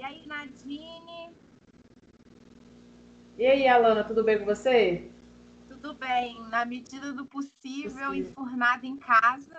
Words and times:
E 0.00 0.02
aí, 0.02 0.26
Nadine? 0.26 1.30
E 3.36 3.44
aí, 3.44 3.68
Alana, 3.68 4.02
tudo 4.02 4.24
bem 4.24 4.38
com 4.38 4.46
você? 4.46 5.10
Tudo 5.68 5.92
bem, 5.92 6.40
na 6.48 6.64
medida 6.64 7.12
do 7.12 7.26
possível, 7.26 7.90
possível. 7.90 8.14
enfurnada 8.14 8.86
em 8.86 8.96
casa. 8.96 9.54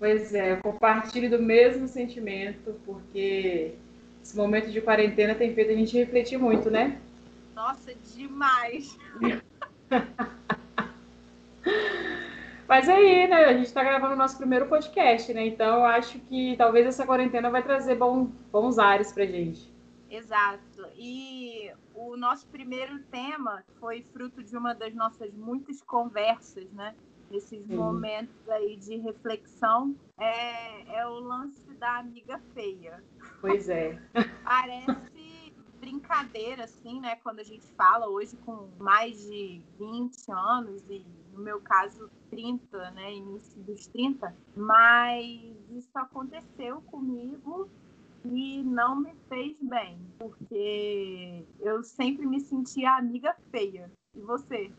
Pois 0.00 0.34
é, 0.34 0.50
eu 0.50 0.60
compartilho 0.60 1.30
do 1.30 1.40
mesmo 1.40 1.86
sentimento, 1.86 2.74
porque 2.84 3.76
esse 4.20 4.36
momento 4.36 4.68
de 4.68 4.80
quarentena 4.80 5.32
tem 5.32 5.54
feito 5.54 5.70
a 5.70 5.76
gente 5.76 5.96
refletir 5.96 6.38
muito, 6.38 6.68
né? 6.68 7.00
Nossa, 7.54 7.94
demais! 7.94 8.98
Mas 12.72 12.88
aí, 12.88 13.28
né, 13.28 13.44
a 13.44 13.52
gente 13.52 13.66
está 13.66 13.84
gravando 13.84 14.14
o 14.14 14.16
nosso 14.16 14.38
primeiro 14.38 14.66
podcast, 14.66 15.30
né? 15.34 15.46
Então 15.46 15.80
eu 15.80 15.84
acho 15.84 16.18
que 16.20 16.56
talvez 16.56 16.86
essa 16.86 17.04
quarentena 17.04 17.50
vai 17.50 17.62
trazer 17.62 17.96
bom, 17.96 18.24
bons 18.50 18.78
ares 18.78 19.12
pra 19.12 19.26
gente. 19.26 19.70
Exato. 20.08 20.88
E 20.96 21.70
o 21.94 22.16
nosso 22.16 22.46
primeiro 22.46 22.98
tema 23.10 23.62
foi 23.78 24.02
fruto 24.14 24.42
de 24.42 24.56
uma 24.56 24.74
das 24.74 24.94
nossas 24.94 25.34
muitas 25.34 25.82
conversas, 25.82 26.64
né? 26.72 26.94
Nesses 27.30 27.62
Sim. 27.66 27.76
momentos 27.76 28.48
aí 28.48 28.74
de 28.78 28.96
reflexão, 28.96 29.94
é, 30.18 30.96
é 30.96 31.06
o 31.06 31.20
lance 31.20 31.74
da 31.74 31.98
amiga 31.98 32.40
feia. 32.54 33.04
Pois 33.42 33.68
é. 33.68 34.00
Parece 34.44 35.10
brincadeira, 35.82 36.64
assim, 36.64 37.00
né? 37.00 37.16
Quando 37.16 37.40
a 37.40 37.44
gente 37.44 37.66
fala 37.76 38.08
hoje 38.08 38.36
com 38.36 38.68
mais 38.78 39.18
de 39.18 39.60
20 39.80 40.14
anos, 40.30 40.80
e 40.88 41.04
no 41.32 41.40
meu 41.42 41.60
caso, 41.60 42.08
30, 42.30 42.90
né? 42.92 43.12
Início 43.12 43.60
dos 43.62 43.88
30. 43.88 44.32
Mas 44.56 45.26
isso 45.70 45.90
aconteceu 45.96 46.80
comigo 46.82 47.68
e 48.24 48.62
não 48.62 49.00
me 49.00 49.12
fez 49.28 49.56
bem, 49.60 49.98
porque 50.20 51.44
eu 51.58 51.82
sempre 51.82 52.24
me 52.24 52.38
sentia 52.38 52.92
amiga 52.92 53.34
feia. 53.50 53.90
E 54.14 54.20
você? 54.20 54.70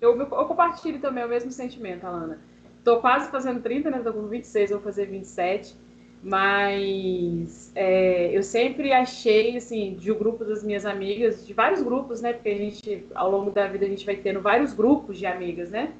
Eu, 0.00 0.16
eu 0.16 0.46
compartilho 0.46 1.00
também 1.00 1.24
o 1.24 1.28
mesmo 1.28 1.50
sentimento, 1.50 2.06
Alana. 2.06 2.38
Tô 2.84 3.00
quase 3.00 3.28
fazendo 3.30 3.60
30, 3.60 3.90
né? 3.90 4.02
Tô 4.02 4.12
com 4.12 4.28
26, 4.28 4.70
vou 4.70 4.80
fazer 4.80 5.06
27. 5.06 5.76
Mas 6.24 7.70
é, 7.74 8.34
eu 8.34 8.42
sempre 8.42 8.94
achei, 8.94 9.58
assim, 9.58 9.94
de 9.94 10.10
um 10.10 10.16
grupo 10.16 10.42
das 10.42 10.64
minhas 10.64 10.86
amigas, 10.86 11.46
de 11.46 11.52
vários 11.52 11.82
grupos, 11.82 12.22
né? 12.22 12.32
Porque 12.32 12.48
a 12.48 12.56
gente, 12.56 13.04
ao 13.14 13.30
longo 13.30 13.50
da 13.50 13.66
vida, 13.66 13.84
a 13.84 13.88
gente 13.88 14.06
vai 14.06 14.16
tendo 14.16 14.40
vários 14.40 14.72
grupos 14.72 15.18
de 15.18 15.26
amigas, 15.26 15.70
né? 15.70 15.92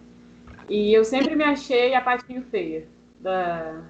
E 0.66 0.94
eu 0.94 1.05
sempre 1.05 1.36
me 1.36 1.44
achei 1.44 1.94
a 1.94 2.00
patinho 2.00 2.42
feia 2.50 2.89
da, 3.20 3.83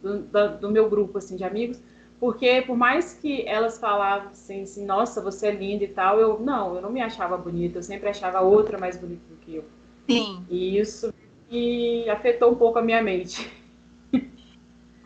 do, 0.00 0.20
do, 0.20 0.48
do, 0.58 0.70
meu 0.70 0.88
grupo 0.88 1.18
assim 1.18 1.34
de 1.34 1.42
amigos, 1.42 1.80
porque 2.20 2.62
por 2.62 2.76
mais 2.76 3.14
que 3.14 3.42
elas 3.44 3.76
falassem 3.76 4.62
assim, 4.62 4.86
nossa, 4.86 5.20
você 5.20 5.48
é 5.48 5.50
linda 5.50 5.82
e 5.82 5.88
tal, 5.88 6.20
eu 6.20 6.38
não, 6.38 6.76
eu 6.76 6.82
não 6.82 6.90
me 6.90 7.00
achava 7.00 7.36
bonita, 7.36 7.78
eu 7.78 7.82
sempre 7.82 8.08
achava 8.08 8.40
outra 8.40 8.78
mais 8.78 8.96
bonita 8.96 9.22
do 9.28 9.36
que 9.36 9.56
eu. 9.56 9.64
Sim. 10.08 10.44
E 10.48 10.78
isso 10.78 11.12
me 11.50 12.08
afetou 12.08 12.52
um 12.52 12.54
pouco 12.54 12.78
a 12.78 12.82
minha 12.82 13.02
mente. 13.02 13.50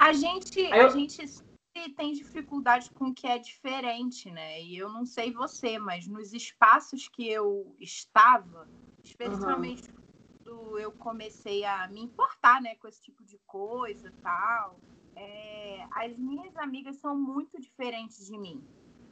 A 0.02 0.12
gente, 0.12 0.60
eu... 0.60 0.86
a 0.86 0.88
gente 0.88 1.24
tem 1.96 2.12
dificuldade 2.12 2.90
com 2.92 3.06
o 3.06 3.14
que 3.14 3.26
é 3.26 3.38
diferente, 3.38 4.30
né? 4.30 4.60
E 4.60 4.76
eu 4.76 4.88
não 4.88 5.06
sei 5.06 5.32
você, 5.32 5.78
mas 5.78 6.06
nos 6.06 6.32
espaços 6.32 7.08
que 7.08 7.28
eu 7.28 7.74
estava, 7.80 8.68
especialmente 9.04 9.88
uhum 9.90 10.02
quando 10.44 10.78
eu 10.78 10.92
comecei 10.92 11.64
a 11.64 11.88
me 11.88 12.00
importar, 12.00 12.60
né, 12.60 12.74
com 12.76 12.88
esse 12.88 13.00
tipo 13.02 13.24
de 13.24 13.38
coisa 13.46 14.12
tal, 14.22 14.78
é, 15.16 15.86
as 15.92 16.16
minhas 16.18 16.56
amigas 16.56 16.96
são 16.96 17.16
muito 17.16 17.60
diferentes 17.60 18.26
de 18.26 18.36
mim 18.36 18.62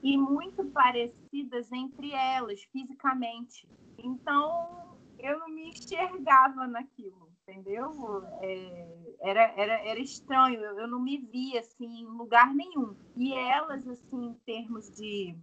e 0.02 0.16
muito 0.16 0.64
parecidas 0.66 1.70
entre 1.72 2.12
elas 2.12 2.62
fisicamente. 2.64 3.66
Então 3.98 4.98
eu 5.18 5.38
não 5.38 5.48
me 5.48 5.68
enxergava 5.68 6.66
naquilo, 6.66 7.29
entendeu? 7.50 8.24
É, 8.42 8.86
era, 9.22 9.52
era, 9.56 9.88
era 9.88 10.00
estranho, 10.00 10.60
eu, 10.60 10.80
eu 10.80 10.88
não 10.88 11.00
me 11.00 11.18
via 11.18 11.60
assim 11.60 12.02
em 12.02 12.06
lugar 12.06 12.54
nenhum. 12.54 12.94
E 13.16 13.32
elas, 13.32 13.86
assim, 13.86 14.28
em 14.28 14.34
termos 14.46 14.90
de, 14.90 15.34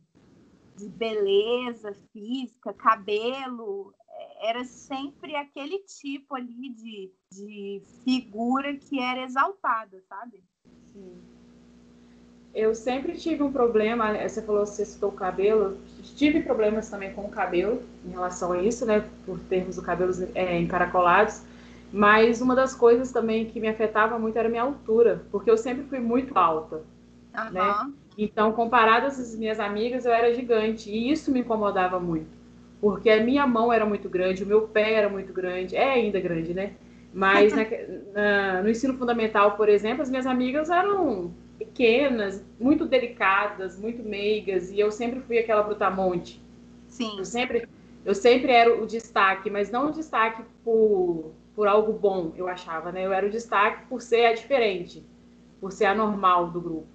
de 0.77 0.89
beleza 0.89 1.93
física, 2.13 2.73
cabelo, 2.73 3.93
era 4.41 4.63
sempre 4.63 5.35
aquele 5.35 5.79
tipo 5.79 6.35
ali 6.35 6.73
de, 6.73 7.11
de 7.31 7.81
figura 8.03 8.75
que 8.75 8.99
era 8.99 9.23
exaltada, 9.23 10.01
sabe? 10.07 10.43
Sim. 10.93 11.17
Eu 12.53 12.73
sempre 12.73 13.15
tive 13.15 13.43
um 13.43 13.51
problema, 13.51 14.17
você 14.27 14.41
falou, 14.41 14.65
você 14.65 14.83
citou 14.83 15.09
o 15.09 15.15
cabelo, 15.15 15.77
tive 16.15 16.41
problemas 16.41 16.89
também 16.89 17.13
com 17.13 17.21
o 17.21 17.29
cabelo 17.29 17.83
em 18.03 18.09
relação 18.09 18.51
a 18.51 18.63
isso, 18.63 18.83
né, 18.83 19.07
por 19.27 19.39
termos 19.41 19.77
os 19.77 19.85
cabelos 19.85 20.19
é, 20.33 20.57
encaracolados, 20.57 21.43
mas 21.91 22.41
uma 22.41 22.55
das 22.55 22.75
coisas 22.75 23.11
também 23.11 23.45
que 23.45 23.59
me 23.59 23.67
afetava 23.67 24.19
muito 24.19 24.37
era 24.37 24.47
a 24.47 24.51
minha 24.51 24.63
altura, 24.63 25.25
porque 25.31 25.49
eu 25.49 25.57
sempre 25.57 25.83
fui 25.85 25.99
muito 25.99 26.37
alta, 26.37 26.83
uhum. 27.35 27.51
né? 27.51 27.91
Então, 28.17 28.51
comparado 28.51 29.05
às 29.05 29.35
minhas 29.35 29.59
amigas, 29.59 30.05
eu 30.05 30.11
era 30.11 30.33
gigante, 30.33 30.89
e 30.89 31.11
isso 31.11 31.31
me 31.31 31.41
incomodava 31.41 31.99
muito 31.99 32.37
porque 32.79 33.09
a 33.09 33.23
minha 33.23 33.45
mão 33.47 33.71
era 33.71 33.85
muito 33.85 34.07
grande, 34.09 34.43
o 34.43 34.47
meu 34.47 34.67
pé 34.67 34.93
era 34.93 35.09
muito 35.09 35.33
grande, 35.33 35.75
é 35.75 35.93
ainda 35.93 36.19
grande, 36.19 36.53
né? 36.53 36.73
Mas 37.13 37.53
na, 37.53 37.63
na, 38.13 38.61
no 38.63 38.69
ensino 38.69 38.93
fundamental, 38.97 39.57
por 39.57 39.69
exemplo, 39.69 40.01
as 40.01 40.09
minhas 40.09 40.27
amigas 40.27 40.69
eram 40.69 41.33
pequenas, 41.57 42.43
muito 42.59 42.85
delicadas, 42.85 43.79
muito 43.79 44.03
meigas, 44.03 44.71
e 44.71 44.79
eu 44.79 44.91
sempre 44.91 45.19
fui 45.21 45.39
aquela 45.39 45.63
brutamonte. 45.63 46.41
Sim. 46.87 47.17
Eu 47.17 47.25
sempre, 47.25 47.67
eu 48.05 48.13
sempre 48.13 48.51
era 48.51 48.81
o 48.81 48.85
destaque, 48.85 49.49
mas 49.49 49.71
não 49.71 49.87
o 49.87 49.91
destaque 49.91 50.43
por, 50.63 51.31
por 51.57 51.67
algo 51.67 51.91
bom, 51.91 52.33
eu 52.37 52.47
achava, 52.47 52.91
né? 52.91 53.03
Eu 53.03 53.11
era 53.11 53.25
o 53.25 53.31
destaque 53.31 53.87
por 53.87 53.99
ser 53.99 54.27
a 54.27 54.33
diferente, 54.33 55.03
por 55.59 55.71
ser 55.71 55.85
a 55.85 55.95
normal 55.95 56.51
do 56.51 56.61
grupo. 56.61 56.87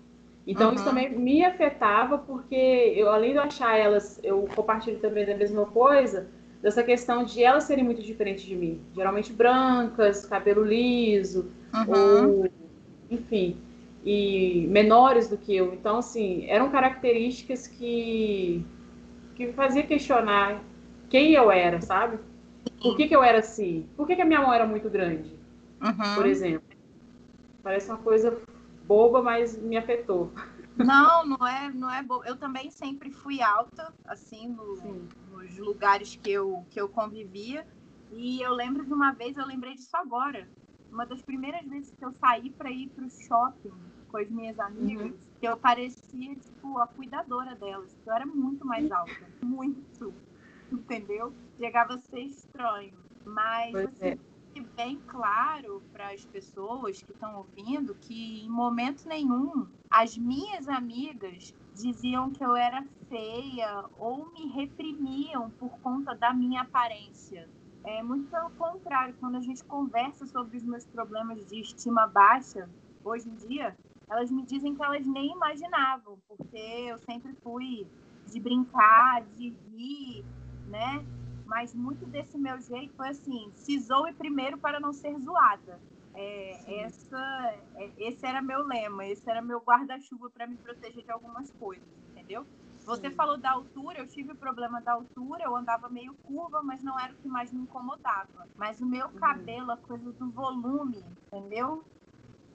Então 0.47 0.69
uhum. 0.69 0.75
isso 0.77 0.85
também 0.85 1.11
me 1.11 1.45
afetava 1.45 2.17
porque 2.17 2.55
eu 2.97 3.11
além 3.11 3.33
de 3.33 3.39
eu 3.39 3.43
achar 3.43 3.77
elas, 3.77 4.21
eu 4.23 4.49
compartilho 4.55 5.01
também 5.01 5.27
da 5.27 5.37
mesma 5.37 5.67
coisa, 5.67 6.29
dessa 6.63 6.81
questão 6.85 7.25
de 7.25 7.43
elas 7.43 7.65
serem 7.65 7.83
muito 7.83 8.01
diferentes 8.03 8.45
de 8.45 8.55
mim, 8.55 8.81
geralmente 8.95 9.33
brancas, 9.33 10.25
cabelo 10.25 10.65
liso, 10.65 11.51
uhum. 11.75 12.43
ou 12.43 12.51
enfim, 13.11 13.57
e 14.05 14.69
menores 14.71 15.29
do 15.29 15.37
que 15.37 15.57
eu. 15.57 15.75
Então 15.75 15.99
assim, 15.99 16.47
eram 16.47 16.71
características 16.71 17.67
que 17.67 18.65
que 19.35 19.47
me 19.47 19.53
fazia 19.55 19.83
questionar 19.83 20.63
quem 21.11 21.33
eu 21.33 21.51
era, 21.51 21.81
sabe? 21.81 22.21
Por 22.81 22.97
que, 22.97 23.09
que 23.09 23.15
eu 23.15 23.23
era 23.23 23.39
assim? 23.39 23.89
Por 23.97 24.07
que, 24.07 24.17
que 24.17 24.23
a 24.23 24.25
minha 24.25 24.41
mão 24.41 24.53
era 24.53 24.67
muito 24.67 24.89
grande? 24.91 25.37
Uhum. 25.81 26.15
Por 26.15 26.27
exemplo. 26.27 26.69
Parece 27.63 27.91
uma 27.91 27.99
coisa 27.99 28.37
boba, 28.87 29.23
mas 29.23 29.57
me 29.57 29.77
afetou. 29.77 30.33
Não, 30.77 31.27
não 31.27 31.47
é, 31.47 31.71
não 31.71 31.91
é. 31.91 32.05
Eu 32.25 32.37
também 32.37 32.71
sempre 32.71 33.11
fui 33.11 33.43
alta, 33.43 33.93
assim, 34.05 34.49
no, 34.49 35.07
nos 35.31 35.59
lugares 35.59 36.17
que 36.17 36.31
eu, 36.31 36.65
que 36.71 36.81
eu 36.81 36.89
convivia. 36.89 37.67
E 38.11 38.41
eu 38.41 38.53
lembro 38.53 38.85
de 38.85 38.93
uma 38.93 39.13
vez, 39.13 39.37
eu 39.37 39.47
lembrei 39.47 39.75
disso 39.75 39.97
agora. 39.97 40.49
Uma 40.91 41.07
das 41.07 41.23
primeiras 41.23 41.65
vezes 41.67 41.95
que 41.97 42.05
eu 42.05 42.13
saí 42.13 42.51
para 42.51 42.71
ir 42.71 42.89
para 42.89 43.05
o 43.05 43.11
shopping 43.11 43.73
com 44.09 44.19
as 44.19 44.29
minhas 44.29 44.59
amigas, 44.61 45.07
uhum. 45.07 45.17
que 45.41 45.49
eu 45.49 45.57
parecia, 45.57 46.35
tipo, 46.37 46.79
a 46.79 46.87
cuidadora 46.87 47.55
delas. 47.55 47.97
Eu 48.07 48.13
era 48.13 48.27
muito 48.27 48.67
mais 48.67 48.93
alta. 48.93 49.27
Muito. 49.43 50.13
Entendeu? 50.73 51.33
Chegava 51.59 51.95
a 51.95 51.99
ser 51.99 52.21
estranho. 52.21 52.99
Mas, 53.25 53.75
assim, 53.75 54.19
é 54.57 54.61
bem 54.77 54.99
claro 55.07 55.83
para 55.93 56.11
as 56.11 56.25
pessoas 56.25 57.03
que 57.03 57.13
estão 57.13 57.37
ouvindo 57.37 57.95
que 57.95 58.45
em 58.45 58.51
momento 58.51 59.09
nenhum 59.09 59.67
as 59.91 60.17
minhas 60.17 60.69
amigas 60.69 61.55
diziam 61.75 62.31
que 62.31 62.45
eu 62.45 62.55
era 62.55 62.85
feia 63.09 63.85
ou 63.99 64.31
me 64.33 64.49
reprimiam 64.49 65.51
por 65.51 65.71
conta 65.81 66.15
da 66.15 66.35
minha 66.35 66.63
aparência. 66.63 67.49
É 67.85 68.03
muito 68.03 68.31
pelo 68.31 68.51
contrário, 68.51 69.15
quando 69.19 69.37
a 69.37 69.41
gente 69.41 69.65
conversa 69.65 70.27
sobre 70.27 70.57
os 70.57 70.63
meus 70.63 70.85
problemas 70.87 71.45
de 71.47 71.61
estima 71.61 72.07
baixa 72.07 72.69
hoje 73.05 73.29
em 73.29 73.35
dia, 73.35 73.77
elas 74.09 74.31
me 74.31 74.45
dizem 74.45 74.75
que 74.75 74.83
elas 74.83 75.07
nem 75.07 75.33
imaginavam, 75.33 76.19
porque 76.29 76.57
eu 76.57 76.99
sempre 76.99 77.35
fui 77.43 77.87
de 78.31 78.39
brincar, 78.39 79.23
de 79.37 79.51
rir, 79.71 80.25
né? 80.73 81.05
mas 81.53 81.75
muito 81.75 82.07
desse 82.07 82.39
meu 82.39 82.59
jeito 82.63 82.95
foi 82.97 83.09
assim, 83.09 83.53
se 83.55 83.79
zoe 83.79 84.11
primeiro 84.15 84.57
para 84.57 84.81
não 84.81 84.91
ser 84.91 85.15
zoada. 85.19 85.79
É, 86.15 86.81
essa, 86.81 87.55
é, 87.77 87.91
esse 87.99 88.25
era 88.25 88.41
meu 88.41 88.67
lema, 88.67 89.05
esse 89.05 89.29
era 89.29 89.43
meu 89.43 89.61
guarda-chuva 89.61 90.31
para 90.31 90.47
me 90.47 90.57
proteger 90.57 91.05
de 91.05 91.11
algumas 91.11 91.51
coisas, 91.53 91.87
entendeu? 92.11 92.47
Você 92.87 93.11
Sim. 93.11 93.15
falou 93.15 93.37
da 93.37 93.51
altura, 93.51 93.99
eu 93.99 94.09
tive 94.09 94.35
problema 94.35 94.81
da 94.81 94.93
altura, 94.93 95.45
eu 95.45 95.55
andava 95.55 95.91
meio 95.91 96.15
curva, 96.23 96.63
mas 96.63 96.83
não 96.83 96.99
era 96.99 97.13
o 97.13 97.17
que 97.17 97.29
mais 97.29 97.53
me 97.53 97.61
incomodava. 97.61 98.49
Mas 98.57 98.81
o 98.81 98.87
meu 98.87 99.07
uhum. 99.09 99.13
cabelo, 99.17 99.73
a 99.73 99.77
coisa 99.77 100.11
do 100.11 100.31
volume, 100.31 101.05
entendeu? 101.27 101.85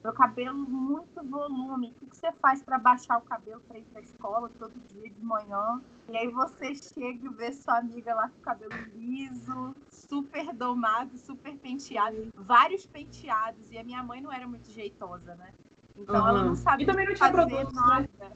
Meu 0.02 0.12
cabelo 0.12 0.58
muito 0.58 1.22
volume. 1.24 1.94
O 2.00 2.06
que 2.06 2.16
você 2.16 2.30
faz 2.32 2.62
para 2.62 2.78
baixar 2.78 3.18
o 3.18 3.22
cabelo 3.22 3.60
para 3.66 3.78
ir 3.78 3.84
para 3.84 4.00
escola 4.00 4.50
todo 4.58 4.72
dia 4.92 5.10
de 5.10 5.24
manhã? 5.24 5.80
E 6.08 6.16
aí 6.16 6.28
você 6.28 6.74
chega 6.74 7.26
e 7.26 7.28
vê 7.28 7.52
sua 7.52 7.78
amiga 7.78 8.14
lá 8.14 8.28
com 8.28 8.38
o 8.38 8.42
cabelo 8.42 8.74
liso, 8.94 9.74
super 9.90 10.52
domado, 10.54 11.18
super 11.18 11.56
penteado, 11.58 12.28
vários 12.34 12.86
penteados. 12.86 13.70
E 13.70 13.78
a 13.78 13.84
minha 13.84 14.02
mãe 14.02 14.20
não 14.20 14.32
era 14.32 14.46
muito 14.46 14.70
jeitosa, 14.70 15.34
né? 15.34 15.52
Então 15.96 16.20
uhum. 16.20 16.28
ela 16.28 16.44
não 16.44 16.54
sabia 16.54 16.84
e 16.84 16.86
também 16.86 17.06
não 17.06 17.14
tinha 17.14 17.30
fazer 17.30 17.46
produtos, 17.46 17.74
né? 17.74 17.80
nada. 17.80 18.08
Né? 18.18 18.32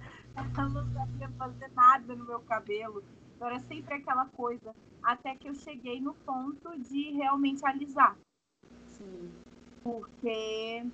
Ela 0.56 0.68
não 0.68 0.92
sabia 0.92 1.28
fazer 1.30 1.70
nada 1.74 2.16
no 2.16 2.24
meu 2.24 2.40
cabelo. 2.40 3.04
Então 3.36 3.48
era 3.48 3.58
sempre 3.60 3.94
aquela 3.94 4.26
coisa. 4.26 4.74
Até 5.02 5.34
que 5.36 5.48
eu 5.48 5.54
cheguei 5.54 6.00
no 6.00 6.14
ponto 6.14 6.78
de 6.78 7.12
realmente 7.12 7.64
alisar. 7.66 8.16
Sim 8.86 9.30
porque 9.82 10.84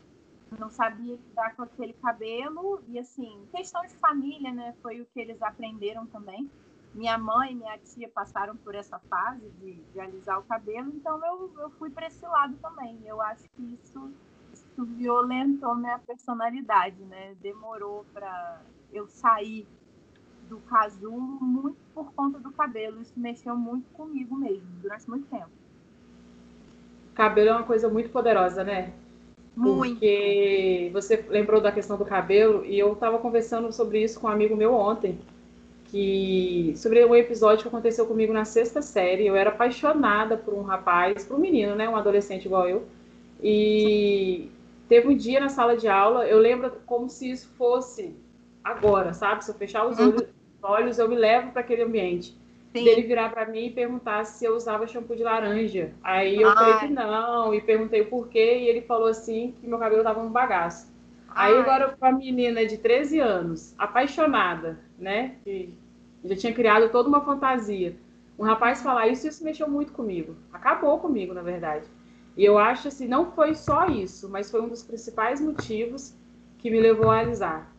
não 0.58 0.70
sabia 0.70 1.16
lidar 1.16 1.54
com 1.56 1.62
aquele 1.62 1.92
cabelo. 1.94 2.80
E 2.88 2.98
assim 2.98 3.46
questão 3.52 3.82
de 3.82 3.94
família 3.96 4.52
né 4.52 4.74
foi 4.82 5.00
o 5.00 5.06
que 5.06 5.20
eles 5.20 5.40
aprenderam 5.42 6.06
também. 6.06 6.50
Minha 6.94 7.18
mãe 7.18 7.52
e 7.52 7.54
minha 7.54 7.78
tia 7.78 8.08
passaram 8.08 8.56
por 8.56 8.74
essa 8.74 8.98
fase 9.00 9.50
de, 9.60 9.74
de 9.74 10.00
alisar 10.00 10.38
o 10.38 10.44
cabelo 10.44 10.90
então 10.94 11.22
eu, 11.24 11.52
eu 11.60 11.70
fui 11.70 11.90
para 11.90 12.06
esse 12.06 12.24
lado 12.24 12.56
também. 12.62 12.98
Eu 13.04 13.20
acho 13.20 13.44
que 13.50 13.62
isso, 13.74 14.12
isso 14.52 14.84
violentou 14.84 15.74
minha 15.74 15.98
personalidade 15.98 17.02
né? 17.04 17.34
Demorou 17.40 18.04
para 18.12 18.62
eu 18.92 19.06
sair 19.08 19.66
do 20.48 20.60
casulo 20.60 21.40
muito 21.40 21.76
por 21.92 22.12
conta 22.12 22.38
do 22.38 22.52
cabelo. 22.52 23.02
Isso 23.02 23.18
mexeu 23.18 23.56
muito 23.56 23.90
comigo 23.92 24.36
mesmo 24.36 24.68
durante 24.80 25.08
muito 25.10 25.26
tempo 25.28 25.65
cabelo 27.16 27.48
é 27.48 27.52
uma 27.52 27.62
coisa 27.62 27.88
muito 27.88 28.10
poderosa, 28.10 28.62
né? 28.62 28.92
Muito. 29.56 29.94
Porque 29.94 30.90
você 30.92 31.24
lembrou 31.28 31.60
da 31.60 31.72
questão 31.72 31.96
do 31.96 32.04
cabelo 32.04 32.64
e 32.64 32.78
eu 32.78 32.92
estava 32.92 33.18
conversando 33.18 33.72
sobre 33.72 34.02
isso 34.02 34.20
com 34.20 34.26
um 34.26 34.30
amigo 34.30 34.54
meu 34.54 34.74
ontem, 34.74 35.18
que 35.86 36.74
sobre 36.76 37.02
um 37.04 37.14
episódio 37.14 37.62
que 37.62 37.68
aconteceu 37.68 38.06
comigo 38.06 38.32
na 38.32 38.44
sexta 38.44 38.82
série. 38.82 39.26
Eu 39.26 39.34
era 39.34 39.50
apaixonada 39.50 40.36
por 40.36 40.52
um 40.52 40.62
rapaz, 40.62 41.24
por 41.24 41.38
um 41.38 41.40
menino, 41.40 41.74
né, 41.74 41.88
um 41.88 41.96
adolescente 41.96 42.44
igual 42.44 42.68
eu. 42.68 42.86
E 43.42 44.50
teve 44.88 45.08
um 45.08 45.16
dia 45.16 45.40
na 45.40 45.48
sala 45.48 45.74
de 45.74 45.88
aula, 45.88 46.26
eu 46.26 46.38
lembro 46.38 46.72
como 46.84 47.08
se 47.08 47.30
isso 47.30 47.48
fosse 47.56 48.14
agora, 48.62 49.14
sabe? 49.14 49.42
Se 49.42 49.50
eu 49.50 49.54
fechar 49.54 49.86
os 49.86 49.98
uhum. 49.98 50.16
olhos, 50.62 50.98
eu 50.98 51.08
me 51.08 51.16
levo 51.16 51.50
para 51.52 51.62
aquele 51.62 51.82
ambiente. 51.82 52.36
Sim. 52.78 52.84
dele 52.84 53.02
virar 53.02 53.30
para 53.30 53.46
mim 53.46 53.66
e 53.66 53.70
perguntar 53.70 54.24
se 54.24 54.44
eu 54.44 54.54
usava 54.54 54.86
shampoo 54.86 55.16
de 55.16 55.22
laranja. 55.22 55.92
Aí 56.02 56.40
eu 56.40 56.48
Ai. 56.48 56.54
falei 56.54 56.88
que 56.88 56.94
não, 56.94 57.54
e 57.54 57.60
perguntei 57.60 58.02
o 58.02 58.06
porquê, 58.06 58.58
e 58.58 58.68
ele 58.68 58.82
falou 58.82 59.08
assim 59.08 59.54
que 59.60 59.66
meu 59.66 59.78
cabelo 59.78 60.02
tava 60.02 60.20
um 60.20 60.30
bagaço. 60.30 60.88
Ai. 61.28 61.52
Aí 61.52 61.58
agora 61.58 61.96
com 61.98 62.06
a 62.06 62.12
menina 62.12 62.64
de 62.66 62.78
13 62.78 63.20
anos, 63.20 63.74
apaixonada, 63.78 64.78
né? 64.98 65.36
Que 65.44 65.74
já 66.24 66.36
tinha 66.36 66.52
criado 66.52 66.90
toda 66.90 67.08
uma 67.08 67.20
fantasia. 67.20 67.96
Um 68.38 68.44
rapaz 68.44 68.82
falar 68.82 69.08
isso, 69.08 69.26
isso 69.26 69.44
mexeu 69.44 69.68
muito 69.68 69.92
comigo. 69.92 70.36
Acabou 70.52 70.98
comigo, 70.98 71.32
na 71.32 71.42
verdade. 71.42 71.86
E 72.36 72.44
eu 72.44 72.58
acho 72.58 72.88
assim, 72.88 73.08
não 73.08 73.32
foi 73.32 73.54
só 73.54 73.86
isso, 73.86 74.28
mas 74.28 74.50
foi 74.50 74.60
um 74.60 74.68
dos 74.68 74.82
principais 74.82 75.40
motivos 75.40 76.14
que 76.58 76.70
me 76.70 76.80
levou 76.80 77.10
a 77.10 77.20
alisar. 77.20 77.72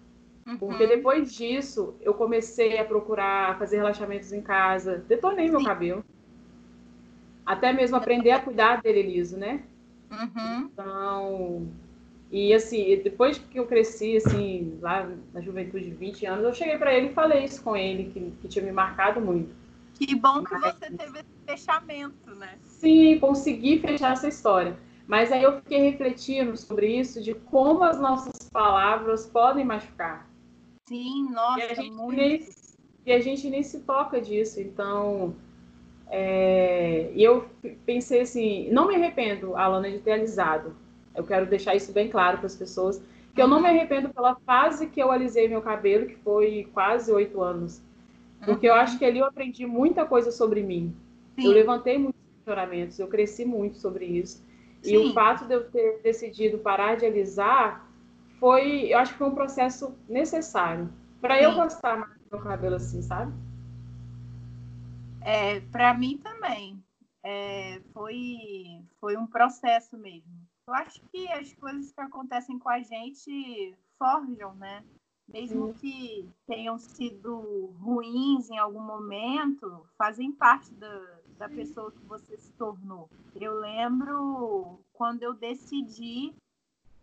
Uhum. 0.47 0.57
Porque 0.57 0.87
depois 0.87 1.33
disso, 1.33 1.95
eu 1.99 2.13
comecei 2.13 2.79
a 2.79 2.85
procurar 2.85 3.59
fazer 3.59 3.77
relaxamentos 3.77 4.31
em 4.31 4.41
casa, 4.41 5.03
detonei 5.07 5.51
meu 5.51 5.61
cabelo. 5.61 6.03
Até 7.45 7.73
mesmo 7.73 7.97
aprender 7.97 8.31
a 8.31 8.39
cuidar 8.39 8.81
dele 8.81 9.03
liso, 9.03 9.37
né? 9.37 9.63
Uhum. 10.09 10.69
Então, 10.71 11.67
e 12.31 12.53
assim, 12.53 13.01
depois 13.03 13.37
que 13.37 13.59
eu 13.59 13.65
cresci, 13.65 14.17
assim, 14.17 14.77
lá 14.81 15.09
na 15.33 15.41
juventude 15.41 15.85
de 15.85 15.91
20 15.91 16.25
anos, 16.25 16.45
eu 16.45 16.53
cheguei 16.53 16.77
para 16.77 16.93
ele 16.93 17.07
e 17.07 17.13
falei 17.13 17.43
isso 17.43 17.61
com 17.61 17.75
ele, 17.75 18.11
que, 18.11 18.31
que 18.41 18.47
tinha 18.47 18.63
me 18.63 18.71
marcado 18.71 19.19
muito. 19.19 19.53
Que 19.95 20.15
bom 20.15 20.43
que 20.43 20.53
Mas, 20.53 20.75
você 20.75 20.91
teve 20.91 21.19
esse 21.19 21.37
fechamento, 21.45 22.35
né? 22.35 22.57
Sim, 22.61 23.19
consegui 23.19 23.79
fechar 23.79 24.13
essa 24.13 24.27
história. 24.27 24.77
Mas 25.07 25.31
aí 25.31 25.43
eu 25.43 25.59
fiquei 25.61 25.89
refletindo 25.89 26.55
sobre 26.57 26.87
isso, 26.99 27.21
de 27.21 27.33
como 27.33 27.83
as 27.83 27.99
nossas 27.99 28.49
palavras 28.51 29.25
podem 29.25 29.65
machucar. 29.65 30.27
Sim, 30.87 31.29
nossa, 31.31 31.59
e 31.59 31.63
a 31.63 31.73
gente 31.73 31.91
muito. 31.91 32.15
Nem, 32.15 32.47
e 33.05 33.11
a 33.11 33.19
gente 33.19 33.49
nem 33.49 33.63
se 33.63 33.79
toca 33.81 34.21
disso. 34.21 34.59
Então, 34.61 35.35
é, 36.09 37.11
e 37.13 37.23
eu 37.23 37.47
pensei 37.85 38.21
assim, 38.21 38.69
não 38.71 38.87
me 38.87 38.95
arrependo, 38.95 39.55
Alana, 39.55 39.89
de 39.91 39.99
ter 39.99 40.13
alisado. 40.13 40.75
Eu 41.13 41.23
quero 41.23 41.45
deixar 41.45 41.75
isso 41.75 41.91
bem 41.91 42.09
claro 42.09 42.37
para 42.37 42.47
as 42.47 42.55
pessoas, 42.55 43.01
que 43.33 43.41
eu 43.41 43.47
não 43.47 43.61
me 43.61 43.67
arrependo 43.67 44.09
pela 44.09 44.35
fase 44.45 44.87
que 44.87 45.01
eu 45.01 45.11
alisei 45.11 45.47
meu 45.47 45.61
cabelo, 45.61 46.07
que 46.07 46.15
foi 46.15 46.69
quase 46.73 47.11
oito 47.11 47.41
anos. 47.41 47.81
Porque 48.45 48.67
eu 48.67 48.73
uhum. 48.73 48.79
acho 48.79 48.97
que 48.97 49.05
ali 49.05 49.19
eu 49.19 49.25
aprendi 49.25 49.65
muita 49.65 50.05
coisa 50.05 50.31
sobre 50.31 50.61
mim. 50.61 50.95
Sim. 51.35 51.47
Eu 51.47 51.51
levantei 51.51 51.97
muitos 51.97 52.21
questionamentos, 52.35 52.99
eu 52.99 53.07
cresci 53.07 53.43
muito 53.43 53.77
sobre 53.77 54.05
isso. 54.05 54.43
Sim. 54.81 54.93
E 54.93 54.97
o 54.97 55.13
fato 55.13 55.45
de 55.45 55.53
eu 55.53 55.69
ter 55.69 55.99
decidido 56.01 56.59
parar 56.59 56.95
de 56.95 57.05
alisar 57.05 57.86
foi, 58.39 58.93
eu 58.93 58.99
acho 58.99 59.13
que 59.13 59.17
foi 59.17 59.27
um 59.27 59.35
processo 59.35 59.95
necessário 60.07 60.91
para 61.21 61.41
eu 61.41 61.55
gostar 61.55 61.97
mais 61.97 62.13
do 62.13 62.29
meu 62.31 62.41
cabelo 62.41 62.75
assim, 62.75 63.01
sabe? 63.01 63.33
É, 65.21 65.59
para 65.59 65.93
mim 65.93 66.17
também. 66.17 66.81
É, 67.23 67.81
foi, 67.93 68.81
foi 69.01 69.17
um 69.17 69.27
processo 69.27 69.97
mesmo. 69.97 70.31
Eu 70.67 70.73
acho 70.73 71.01
que 71.11 71.29
as 71.31 71.51
coisas 71.53 71.91
que 71.91 71.99
acontecem 71.99 72.57
com 72.59 72.69
a 72.69 72.79
gente 72.79 73.75
forjam, 73.97 74.53
né? 74.55 74.83
Mesmo 75.27 75.73
que 75.73 76.29
tenham 76.45 76.77
sido 76.77 77.73
ruins 77.81 78.49
em 78.49 78.57
algum 78.57 78.79
momento, 78.79 79.85
fazem 79.97 80.31
parte 80.31 80.73
da, 80.75 81.19
da 81.37 81.49
pessoa 81.49 81.91
que 81.91 82.05
você 82.05 82.37
se 82.37 82.53
tornou. 82.53 83.09
Eu 83.35 83.59
lembro 83.59 84.79
quando 84.93 85.23
eu 85.23 85.33
decidi 85.33 86.33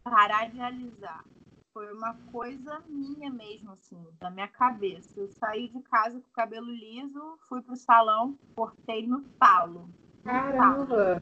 parar 0.04 0.50
de 0.50 0.60
alisar. 0.60 1.24
Foi 1.72 1.92
uma 1.92 2.14
coisa 2.30 2.80
minha 2.86 3.30
mesmo, 3.30 3.72
assim, 3.72 4.06
da 4.20 4.30
minha 4.30 4.46
cabeça. 4.46 5.18
Eu 5.18 5.28
saí 5.28 5.68
de 5.68 5.82
casa 5.82 6.20
com 6.20 6.28
o 6.28 6.32
cabelo 6.32 6.70
liso, 6.70 7.36
fui 7.48 7.60
pro 7.62 7.74
salão, 7.74 8.38
cortei 8.54 9.06
no 9.06 9.22
talo. 9.40 9.90
Caramba! 10.22 11.20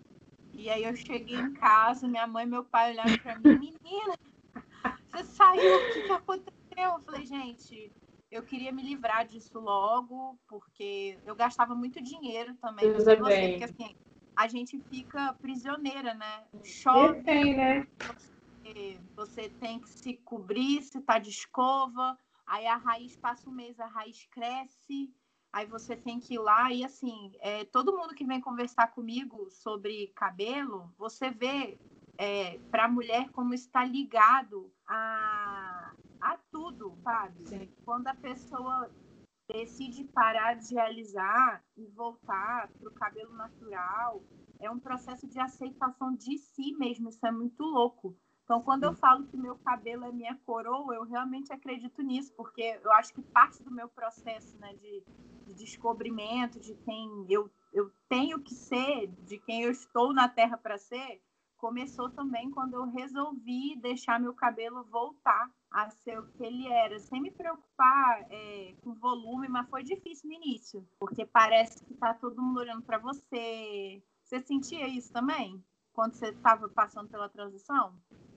E 0.52 0.68
aí 0.68 0.84
eu 0.84 0.94
cheguei 0.94 1.36
em 1.36 1.54
casa, 1.54 2.06
minha 2.06 2.26
mãe 2.26 2.44
e 2.44 2.48
meu 2.48 2.64
pai 2.64 2.90
olharam 2.90 3.16
pra 3.18 3.38
mim, 3.38 3.58
menina, 3.58 4.14
você 5.10 5.24
saiu, 5.24 5.76
o 5.76 5.92
que, 5.94 6.02
que 6.02 6.12
aconteceu? 6.12 6.52
Eu 6.76 7.00
falei, 7.00 7.24
gente, 7.24 7.90
eu 8.30 8.42
queria 8.42 8.72
me 8.72 8.82
livrar 8.82 9.26
disso 9.26 9.58
logo, 9.58 10.38
porque 10.48 11.18
eu 11.24 11.34
gastava 11.34 11.74
muito 11.74 12.02
dinheiro 12.02 12.54
também. 12.56 12.92
Você, 12.92 13.16
porque 13.16 13.64
assim, 13.64 13.94
a 14.36 14.46
gente 14.48 14.78
fica 14.90 15.34
prisioneira, 15.40 16.12
né? 16.12 16.44
Chove, 16.64 17.22
tem, 17.22 17.56
né? 17.56 17.86
Você 19.14 19.48
tem 19.48 19.80
que 19.80 19.88
se 19.88 20.14
cobrir 20.18 20.82
se 20.82 21.00
tá 21.00 21.18
de 21.18 21.30
escova, 21.30 22.18
aí 22.46 22.66
a 22.66 22.76
raiz 22.76 23.16
passa 23.16 23.48
um 23.48 23.52
mês, 23.52 23.78
a 23.78 23.86
raiz 23.86 24.26
cresce, 24.26 25.14
aí 25.52 25.66
você 25.66 25.96
tem 25.96 26.18
que 26.18 26.34
ir 26.34 26.38
lá 26.38 26.72
e 26.72 26.84
assim, 26.84 27.32
é, 27.40 27.64
todo 27.66 27.96
mundo 27.96 28.14
que 28.14 28.24
vem 28.24 28.40
conversar 28.40 28.88
comigo 28.88 29.50
sobre 29.50 30.08
cabelo, 30.08 30.92
você 30.96 31.30
vê 31.30 31.78
é, 32.18 32.58
para 32.70 32.84
a 32.84 32.88
mulher 32.88 33.30
como 33.30 33.54
está 33.54 33.84
ligado 33.84 34.72
a, 34.86 35.94
a 36.20 36.38
tudo, 36.50 36.96
sabe? 37.02 37.46
Sim. 37.46 37.70
Quando 37.84 38.08
a 38.08 38.14
pessoa 38.14 38.90
decide 39.50 40.04
parar 40.04 40.54
de 40.54 40.74
realizar 40.74 41.64
e 41.76 41.86
voltar 41.88 42.72
para 42.78 42.88
o 42.88 42.94
cabelo 42.94 43.34
natural, 43.34 44.24
é 44.60 44.70
um 44.70 44.78
processo 44.78 45.26
de 45.26 45.40
aceitação 45.40 46.14
de 46.14 46.38
si 46.38 46.72
mesmo, 46.76 47.08
isso 47.08 47.26
é 47.26 47.32
muito 47.32 47.62
louco. 47.64 48.16
Então, 48.44 48.60
quando 48.62 48.84
eu 48.84 48.94
falo 48.94 49.26
que 49.26 49.36
meu 49.36 49.56
cabelo 49.56 50.04
é 50.04 50.12
minha 50.12 50.34
coroa, 50.44 50.94
eu 50.94 51.04
realmente 51.04 51.52
acredito 51.52 52.02
nisso, 52.02 52.32
porque 52.34 52.78
eu 52.82 52.92
acho 52.92 53.14
que 53.14 53.22
parte 53.22 53.62
do 53.62 53.70
meu 53.70 53.88
processo 53.88 54.58
né, 54.58 54.74
de, 54.74 55.02
de 55.46 55.54
descobrimento 55.54 56.58
de 56.60 56.74
quem 56.74 57.26
eu, 57.28 57.50
eu 57.72 57.90
tenho 58.08 58.40
que 58.40 58.54
ser, 58.54 59.06
de 59.24 59.38
quem 59.38 59.62
eu 59.62 59.70
estou 59.70 60.12
na 60.12 60.28
Terra 60.28 60.58
para 60.58 60.76
ser, 60.76 61.22
começou 61.62 62.10
também 62.10 62.50
quando 62.50 62.74
eu 62.74 62.90
resolvi 62.90 63.76
deixar 63.76 64.18
meu 64.18 64.34
cabelo 64.34 64.82
voltar 64.90 65.48
a 65.70 65.88
ser 65.90 66.18
o 66.18 66.26
que 66.32 66.44
ele 66.44 66.66
era, 66.66 66.98
sem 66.98 67.20
me 67.22 67.30
preocupar 67.30 68.26
é, 68.28 68.74
com 68.82 68.94
volume, 68.94 69.48
mas 69.48 69.70
foi 69.70 69.84
difícil 69.84 70.28
no 70.28 70.34
início, 70.34 70.84
porque 70.98 71.24
parece 71.24 71.84
que 71.84 71.92
está 71.92 72.12
todo 72.12 72.42
mundo 72.42 72.58
olhando 72.58 72.82
para 72.82 72.98
você. 72.98 74.02
Você 74.24 74.40
sentia 74.40 74.88
isso 74.88 75.12
também? 75.12 75.64
Quando 75.92 76.14
você 76.14 76.30
estava 76.30 76.68
passando 76.68 77.08
pela 77.08 77.28
transição? 77.28 77.94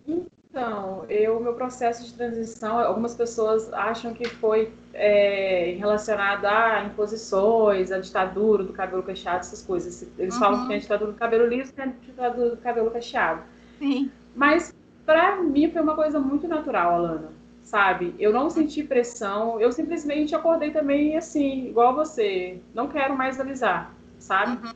Então, 0.08 1.06
eu, 1.10 1.40
meu 1.40 1.54
processo 1.54 2.06
de 2.06 2.14
transição, 2.14 2.80
algumas 2.80 3.14
pessoas 3.14 3.72
acham 3.74 4.14
que 4.14 4.26
foi 4.26 4.72
é, 4.94 5.76
relacionado 5.78 6.46
a 6.46 6.86
imposições, 6.86 7.92
a 7.92 8.00
ditadura 8.00 8.64
do 8.64 8.72
cabelo 8.72 9.04
cacheado, 9.04 9.40
essas 9.40 9.62
coisas. 9.62 10.08
Eles 10.18 10.34
uhum. 10.36 10.40
falam 10.40 10.62
que 10.62 10.68
tem 10.68 10.78
a 10.78 10.80
ditadura 10.80 11.12
do 11.12 11.18
cabelo 11.18 11.46
liso 11.48 11.72
e 11.72 11.74
tem 11.74 11.86
a 11.86 11.88
ditadura 11.88 12.50
do 12.52 12.58
cabelo 12.58 12.90
cacheado. 12.90 13.42
Sim. 13.80 14.10
Mas 14.34 14.74
Pra 15.06 15.40
mim 15.42 15.70
foi 15.70 15.82
uma 15.82 15.96
coisa 15.96 16.20
muito 16.20 16.48
natural, 16.48 16.96
Alana. 16.96 17.30
Sabe? 17.64 18.14
Eu 18.20 18.32
não 18.32 18.50
senti 18.50 18.84
pressão, 18.84 19.60
eu 19.60 19.72
simplesmente 19.72 20.36
acordei 20.36 20.72
também 20.72 21.18
assim, 21.18 21.68
igual 21.68 21.96
você. 21.96 22.60
Não 22.74 22.88
quero 22.88 23.18
mais 23.18 23.40
alisar, 23.40 23.92
sabe? 24.20 24.66
Uhum. 24.66 24.74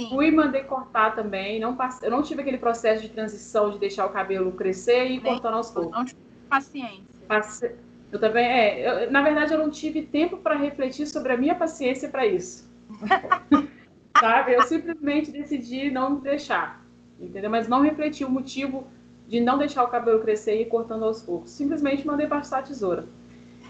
E 0.00 0.08
fui 0.08 0.28
e 0.28 0.30
mandei 0.30 0.62
cortar 0.62 1.14
também. 1.14 1.60
Não 1.60 1.74
passe... 1.74 2.04
Eu 2.04 2.10
não 2.10 2.22
tive 2.22 2.42
aquele 2.42 2.58
processo 2.58 3.02
de 3.02 3.08
transição 3.08 3.70
de 3.70 3.78
deixar 3.78 4.06
o 4.06 4.10
cabelo 4.10 4.52
crescer 4.52 5.06
e 5.06 5.16
ir 5.16 5.20
cortando 5.20 5.54
aos 5.54 5.70
poucos. 5.70 5.92
Não 5.92 6.04
tive 6.04 6.20
paciência. 6.48 7.04
Paci... 7.26 7.74
Eu 8.12 8.20
também, 8.20 8.46
é. 8.46 9.06
Eu, 9.06 9.10
na 9.10 9.22
verdade, 9.22 9.52
eu 9.52 9.58
não 9.58 9.70
tive 9.70 10.02
tempo 10.02 10.36
para 10.36 10.54
refletir 10.56 11.06
sobre 11.06 11.32
a 11.32 11.36
minha 11.36 11.54
paciência 11.54 12.08
para 12.08 12.26
isso. 12.26 12.70
Sabe? 14.20 14.54
Eu 14.54 14.62
simplesmente 14.62 15.32
decidi 15.32 15.90
não 15.90 16.16
deixar. 16.16 16.84
Entendeu? 17.18 17.50
Mas 17.50 17.66
não 17.66 17.80
refleti 17.80 18.24
o 18.24 18.30
motivo 18.30 18.86
de 19.26 19.40
não 19.40 19.58
deixar 19.58 19.82
o 19.84 19.88
cabelo 19.88 20.20
crescer 20.20 20.58
e 20.58 20.62
ir 20.62 20.66
cortando 20.66 21.04
aos 21.04 21.22
poucos. 21.22 21.50
Simplesmente 21.50 22.06
mandei 22.06 22.26
passar 22.26 22.58
a 22.58 22.62
tesoura. 22.62 23.06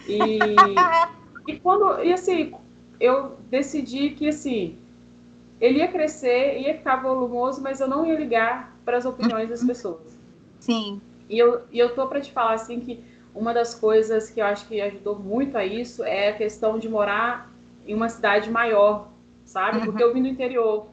E, 0.06 0.38
e 1.48 1.58
quando. 1.60 2.02
E 2.02 2.12
assim, 2.12 2.52
eu 3.00 3.38
decidi 3.50 4.10
que 4.10 4.28
assim 4.28 4.78
ele 5.64 5.78
ia 5.78 5.88
crescer, 5.88 6.60
ia 6.60 6.76
ficar 6.76 6.96
volumoso, 6.96 7.62
mas 7.62 7.80
eu 7.80 7.88
não 7.88 8.04
ia 8.04 8.14
ligar 8.18 8.76
para 8.84 8.98
as 8.98 9.06
opiniões 9.06 9.48
das 9.48 9.64
pessoas. 9.64 10.18
Sim. 10.60 11.00
E 11.28 11.38
eu, 11.38 11.62
e 11.72 11.78
eu 11.78 11.94
tô 11.94 12.06
para 12.06 12.20
te 12.20 12.30
falar 12.30 12.52
assim 12.52 12.80
que 12.80 13.02
uma 13.34 13.54
das 13.54 13.74
coisas 13.74 14.30
que 14.30 14.40
eu 14.40 14.44
acho 14.44 14.68
que 14.68 14.78
ajudou 14.80 15.18
muito 15.18 15.56
a 15.56 15.64
isso 15.64 16.04
é 16.04 16.28
a 16.28 16.36
questão 16.36 16.78
de 16.78 16.86
morar 16.86 17.50
em 17.86 17.94
uma 17.94 18.10
cidade 18.10 18.50
maior, 18.50 19.08
sabe? 19.46 19.78
Uhum. 19.78 19.84
Porque 19.86 20.02
eu 20.02 20.12
vim 20.12 20.22
do 20.22 20.28
interior. 20.28 20.88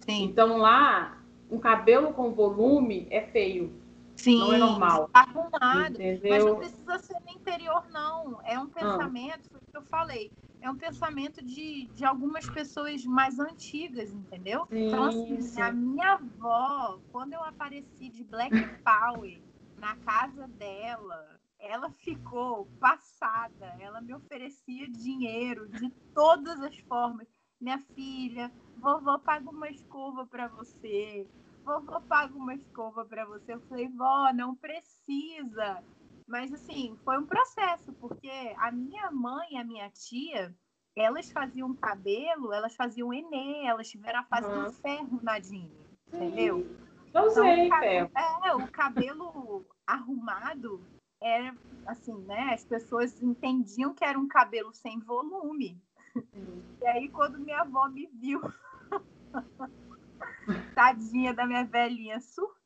Sim. 0.00 0.24
Então 0.24 0.58
lá, 0.58 1.16
um 1.48 1.58
cabelo 1.58 2.12
com 2.12 2.32
volume 2.32 3.06
é 3.10 3.20
feio. 3.20 3.72
Sim, 4.16 4.40
não 4.40 4.52
é 4.52 4.58
normal. 4.58 5.08
Arrumado. 5.14 5.94
Entendeu? 5.94 6.30
Mas 6.30 6.44
não 6.44 6.56
precisa 6.56 6.98
ser 6.98 7.16
no 7.24 7.30
interior, 7.30 7.84
não. 7.92 8.40
É 8.44 8.58
um 8.58 8.64
ah. 8.64 8.80
pensamento, 8.80 9.48
o 9.54 9.70
que 9.70 9.76
eu 9.76 9.82
falei 9.82 10.28
é 10.68 10.70
um 10.70 10.76
pensamento 10.76 11.42
de, 11.42 11.86
de 11.94 12.04
algumas 12.04 12.48
pessoas 12.50 13.02
mais 13.04 13.38
antigas, 13.38 14.12
entendeu? 14.12 14.66
Sim, 14.66 14.88
então, 14.88 15.04
assim, 15.04 15.40
sim. 15.40 15.60
a 15.60 15.72
minha 15.72 16.12
avó, 16.12 17.00
quando 17.10 17.32
eu 17.32 17.42
apareci 17.42 18.10
de 18.10 18.22
Black 18.24 18.54
Power 18.84 19.42
na 19.78 19.96
casa 19.96 20.46
dela, 20.46 21.40
ela 21.58 21.90
ficou 21.90 22.66
passada. 22.78 23.76
Ela 23.80 24.02
me 24.02 24.14
oferecia 24.14 24.86
dinheiro 24.90 25.68
de 25.68 25.90
todas 26.14 26.60
as 26.60 26.76
formas. 26.80 27.26
Minha 27.58 27.78
filha, 27.94 28.52
vovó 28.76 29.18
paga 29.18 29.48
uma 29.48 29.70
escova 29.70 30.26
para 30.26 30.48
você. 30.48 31.26
Vovó 31.64 32.00
paga 32.00 32.36
uma 32.36 32.54
escova 32.54 33.06
para 33.06 33.24
você. 33.24 33.54
Eu 33.54 33.60
falei, 33.62 33.88
vó, 33.88 34.30
não 34.34 34.54
precisa. 34.54 35.82
Mas, 36.28 36.52
assim, 36.52 36.94
foi 37.04 37.16
um 37.16 37.24
processo, 37.24 37.90
porque 37.94 38.30
a 38.58 38.70
minha 38.70 39.10
mãe 39.10 39.48
e 39.52 39.56
a 39.56 39.64
minha 39.64 39.88
tia, 39.88 40.54
elas 40.94 41.32
faziam 41.32 41.74
cabelo, 41.74 42.52
elas 42.52 42.76
faziam 42.76 43.14
enê, 43.14 43.64
elas 43.64 43.88
tiveram 43.88 44.20
a 44.20 44.24
fase 44.24 44.46
uhum. 44.46 44.64
do 44.64 44.72
ferro 44.74 45.20
Nadine, 45.22 45.72
entendeu? 46.06 46.58
Não 47.14 47.28
então, 47.28 47.30
sei, 47.30 47.70
ferro. 47.70 48.10
É, 48.44 48.54
o 48.54 48.70
cabelo 48.70 49.64
arrumado 49.86 50.84
era, 51.18 51.56
assim, 51.86 52.14
né? 52.24 52.52
As 52.52 52.62
pessoas 52.62 53.22
entendiam 53.22 53.94
que 53.94 54.04
era 54.04 54.18
um 54.18 54.28
cabelo 54.28 54.74
sem 54.74 55.00
volume. 55.00 55.82
Uhum. 56.14 56.62
E 56.82 56.86
aí, 56.88 57.08
quando 57.08 57.38
minha 57.38 57.62
avó 57.62 57.88
me 57.88 58.06
viu... 58.12 58.42
Tadinha 60.74 61.32
da 61.32 61.46
minha 61.46 61.64
velhinha, 61.64 62.20
surtou. 62.20 62.57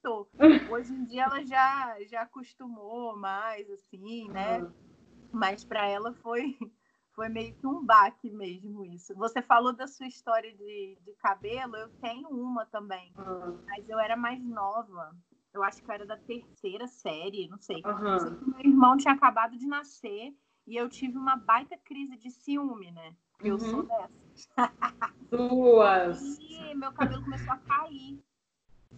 Hoje 0.70 0.92
em 0.92 1.04
dia 1.04 1.24
ela 1.24 1.44
já, 1.44 1.96
já 2.04 2.22
acostumou 2.22 3.16
mais, 3.16 3.70
assim, 3.70 4.28
né? 4.28 4.58
Uhum. 4.58 4.72
Mas 5.32 5.64
para 5.64 5.86
ela 5.86 6.12
foi, 6.14 6.56
foi 7.14 7.28
meio 7.28 7.54
que 7.54 7.66
um 7.66 7.84
baque 7.84 8.30
mesmo 8.30 8.84
isso. 8.84 9.14
Você 9.14 9.40
falou 9.42 9.72
da 9.72 9.86
sua 9.86 10.06
história 10.06 10.52
de, 10.52 10.98
de 11.04 11.12
cabelo, 11.14 11.76
eu 11.76 11.88
tenho 12.00 12.28
uma 12.28 12.66
também. 12.66 13.12
Uhum. 13.16 13.58
Mas 13.66 13.88
eu 13.88 13.98
era 13.98 14.16
mais 14.16 14.42
nova. 14.44 15.14
Eu 15.52 15.62
acho 15.62 15.82
que 15.82 15.90
eu 15.90 15.94
era 15.94 16.06
da 16.06 16.16
terceira 16.16 16.86
série, 16.86 17.48
não 17.48 17.58
sei. 17.58 17.82
Uhum. 17.84 18.18
sei 18.18 18.30
meu 18.30 18.60
irmão 18.60 18.96
tinha 18.96 19.14
acabado 19.14 19.56
de 19.56 19.66
nascer 19.66 20.34
e 20.66 20.76
eu 20.76 20.88
tive 20.88 21.18
uma 21.18 21.36
baita 21.36 21.76
crise 21.78 22.16
de 22.16 22.30
ciúme, 22.30 22.90
né? 22.92 23.14
Eu 23.40 23.58
sou 23.58 23.80
uhum. 23.80 23.86
dessas. 23.86 24.50
Duas. 25.30 26.38
E 26.38 26.74
meu 26.74 26.92
cabelo 26.92 27.24
começou 27.24 27.52
a 27.52 27.58
cair. 27.58 28.22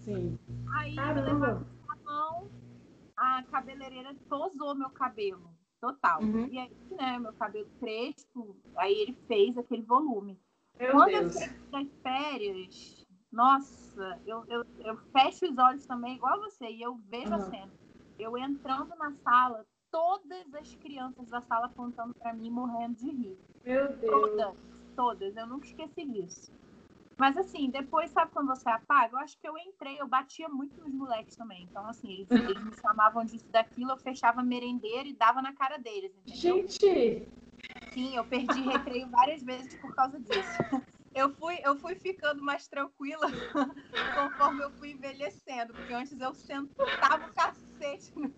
Sim. 0.05 0.39
Aí 0.77 0.95
Caramba. 0.95 1.21
eu 1.21 1.35
levava 1.35 1.67
a 1.89 1.97
mão, 2.05 2.51
a 3.17 3.43
cabeleireira 3.45 4.15
tosou 4.29 4.75
meu 4.75 4.91
cabelo. 4.91 5.51
Total. 5.81 6.23
Uhum. 6.23 6.47
E 6.51 6.59
aí, 6.59 6.77
né, 6.91 7.19
meu 7.19 7.33
cabelo 7.35 7.69
crespo, 7.79 8.57
aí 8.77 8.95
ele 9.03 9.19
fez 9.27 9.57
aquele 9.59 9.83
volume. 9.83 10.39
Meu 10.79 10.93
Quando 10.93 11.11
Deus. 11.11 11.23
eu 11.25 11.31
saí 11.31 11.51
das 11.71 11.89
férias, 12.03 13.07
nossa, 13.31 14.21
eu, 14.27 14.45
eu, 14.49 14.65
eu 14.79 14.97
fecho 15.13 15.45
os 15.51 15.59
olhos 15.59 15.87
também, 15.87 16.17
igual 16.17 16.41
você, 16.41 16.71
e 16.71 16.81
eu 16.81 16.97
vejo 17.09 17.29
uhum. 17.29 17.35
a 17.35 17.41
cena. 17.41 17.73
Eu 18.19 18.39
entrando 18.39 18.95
na 18.97 19.13
sala, 19.17 19.67
todas 19.91 20.55
as 20.55 20.75
crianças 20.77 21.29
da 21.29 21.41
sala 21.43 21.67
apontando 21.67 22.15
para 22.15 22.33
mim, 22.33 22.51
morrendo 22.51 22.95
de 22.95 23.11
rir. 23.11 23.39
Meu 23.65 23.97
Deus. 23.97 24.11
Todas, 24.11 24.57
todas. 24.97 25.37
Eu 25.37 25.47
nunca 25.47 25.67
esqueci 25.67 26.05
disso. 26.07 26.53
Mas 27.19 27.37
assim, 27.37 27.71
depois, 27.71 28.11
sabe 28.11 28.33
quando 28.33 28.49
você 28.49 28.69
apaga? 28.69 29.15
Eu 29.15 29.19
acho 29.21 29.39
que 29.39 29.49
eu 29.49 29.57
entrei, 29.57 30.01
eu 30.01 30.07
batia 30.07 30.49
muito 30.49 30.81
nos 30.81 30.93
moleques 30.93 31.37
também. 31.37 31.65
Então, 31.65 31.87
assim, 31.87 32.13
eles, 32.13 32.31
eles 32.31 32.65
me 32.65 32.75
chamavam 32.77 33.25
disso 33.25 33.47
daquilo, 33.51 33.93
eu 33.93 33.99
fechava 33.99 34.43
merendeira 34.43 35.09
e 35.09 35.15
dava 35.15 35.41
na 35.41 35.53
cara 35.55 35.79
deles, 35.79 36.13
entendeu? 36.17 36.57
Gente! 36.57 37.29
Sim, 37.93 38.17
eu 38.17 38.25
perdi 38.25 38.61
recreio 38.61 39.09
várias 39.09 39.43
vezes 39.43 39.73
por 39.81 39.95
causa 39.95 40.19
disso. 40.19 40.33
Eu 41.15 41.33
fui, 41.35 41.57
eu 41.63 41.77
fui 41.77 41.95
ficando 41.95 42.43
mais 42.43 42.67
tranquila 42.67 43.25
conforme 44.17 44.65
eu 44.65 44.71
fui 44.73 44.91
envelhecendo, 44.91 45.73
porque 45.73 45.93
antes 45.93 46.19
eu 46.19 46.35
sentava 46.35 47.25
o 47.25 47.33
cacete 47.33 48.13
nos 48.17 48.33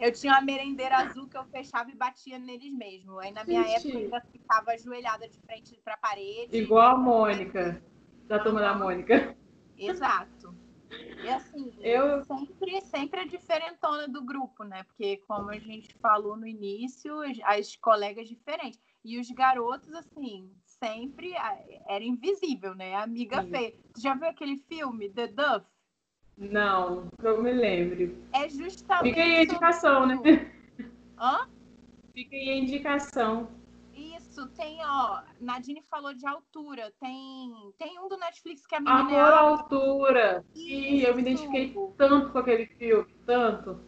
eu 0.00 0.12
tinha 0.12 0.32
uma 0.32 0.40
merendeira 0.40 0.96
azul 0.96 1.28
que 1.28 1.36
eu 1.36 1.44
fechava 1.44 1.90
e 1.90 1.94
batia 1.94 2.38
neles 2.38 2.72
mesmo. 2.72 3.18
Aí 3.18 3.30
na 3.30 3.44
minha 3.44 3.62
Ixi. 3.62 3.74
época 3.76 3.88
eu 3.90 3.98
ainda 3.98 4.20
ficava 4.32 4.70
ajoelhada 4.72 5.28
de 5.28 5.38
frente 5.40 5.80
para 5.84 5.94
a 5.94 5.98
parede. 5.98 6.56
Igual 6.56 6.96
a 6.96 6.98
Mônica, 6.98 7.84
da 8.26 8.38
turma 8.38 8.60
da 8.60 8.74
Mônica. 8.74 9.36
Exato. 9.76 10.56
E 11.22 11.28
assim, 11.28 11.76
eu 11.80 12.24
sempre, 12.24 12.80
sempre 12.82 13.20
a 13.20 13.26
diferentona 13.26 14.08
do 14.08 14.22
grupo, 14.22 14.64
né? 14.64 14.82
Porque, 14.84 15.18
como 15.18 15.50
a 15.50 15.58
gente 15.58 15.94
falou 16.00 16.36
no 16.36 16.46
início, 16.46 17.14
as 17.44 17.76
colegas 17.76 18.26
diferentes. 18.28 18.80
E 19.04 19.18
os 19.18 19.30
garotos, 19.30 19.94
assim, 19.94 20.54
sempre 20.64 21.32
era 21.88 22.04
invisível, 22.04 22.74
né? 22.74 22.94
Amiga 22.94 23.42
Sim. 23.42 23.50
feia. 23.50 23.74
Tu 23.94 24.00
já 24.00 24.14
viu 24.14 24.28
aquele 24.28 24.56
filme, 24.56 25.10
The 25.10 25.28
Duff? 25.28 25.66
Não, 26.40 27.06
não 27.22 27.42
me 27.42 27.52
lembro. 27.52 28.16
É 28.32 28.48
justamente. 28.48 29.10
Fica 29.10 29.22
aí 29.22 29.36
a 29.36 29.42
indicação, 29.42 30.06
né? 30.06 30.50
Hã? 31.18 31.46
Fica 32.14 32.34
aí 32.34 32.48
a 32.48 32.56
indicação. 32.56 33.50
Isso, 33.94 34.48
tem, 34.56 34.78
ó. 34.82 35.22
Nadine 35.38 35.82
falou 35.82 36.14
de 36.14 36.26
altura. 36.26 36.90
Tem, 36.98 37.52
tem 37.76 37.98
um 37.98 38.08
do 38.08 38.16
Netflix 38.16 38.66
que 38.66 38.74
é 38.74 38.78
a 38.78 38.80
menina. 38.80 39.02
Amor 39.02 39.32
à 39.34 39.38
altura. 39.38 40.44
Sim, 40.54 41.00
eu 41.00 41.14
me 41.14 41.20
identifiquei 41.20 41.74
tanto 41.98 42.32
com 42.32 42.38
aquele 42.38 42.64
filme, 42.64 43.14
tanto. 43.26 43.78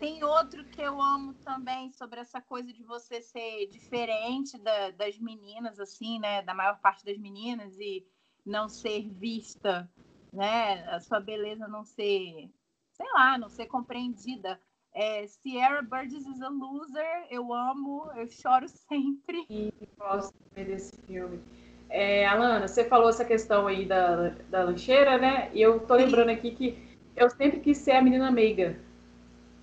Tem 0.00 0.24
outro 0.24 0.64
que 0.64 0.82
eu 0.82 1.00
amo 1.00 1.34
também, 1.34 1.88
sobre 1.92 2.18
essa 2.18 2.40
coisa 2.40 2.72
de 2.72 2.82
você 2.82 3.20
ser 3.22 3.68
diferente 3.68 4.58
da, 4.58 4.90
das 4.90 5.16
meninas, 5.20 5.78
assim, 5.78 6.18
né? 6.18 6.42
Da 6.42 6.52
maior 6.52 6.80
parte 6.80 7.04
das 7.04 7.16
meninas 7.16 7.78
e 7.78 8.04
não 8.44 8.68
ser 8.68 9.08
vista 9.08 9.88
né? 10.32 10.84
A 10.88 11.00
sua 11.00 11.20
beleza 11.20 11.68
não 11.68 11.84
ser, 11.84 12.50
sei 12.92 13.06
lá, 13.14 13.36
não 13.36 13.48
ser 13.48 13.66
compreendida. 13.66 14.58
É, 14.94 15.26
Sierra 15.26 15.82
Burgess 15.82 16.26
is 16.26 16.42
a 16.42 16.48
loser, 16.48 17.26
eu 17.30 17.52
amo, 17.52 18.10
eu 18.14 18.28
choro 18.28 18.68
sempre. 18.68 19.46
E 19.48 19.72
gosto 19.98 20.34
desse 20.54 20.92
filme. 21.06 21.40
É, 21.88 22.26
Alana, 22.26 22.68
você 22.68 22.84
falou 22.84 23.08
essa 23.08 23.24
questão 23.24 23.66
aí 23.66 23.84
da, 23.84 24.30
da 24.50 24.64
lancheira, 24.64 25.18
né? 25.18 25.50
E 25.52 25.60
eu 25.60 25.80
tô 25.80 25.94
lembrando 25.94 26.30
aqui 26.30 26.50
que 26.52 26.96
eu 27.16 27.28
sempre 27.30 27.60
quis 27.60 27.78
ser 27.78 27.92
a 27.92 28.02
menina 28.02 28.30
meiga, 28.30 28.78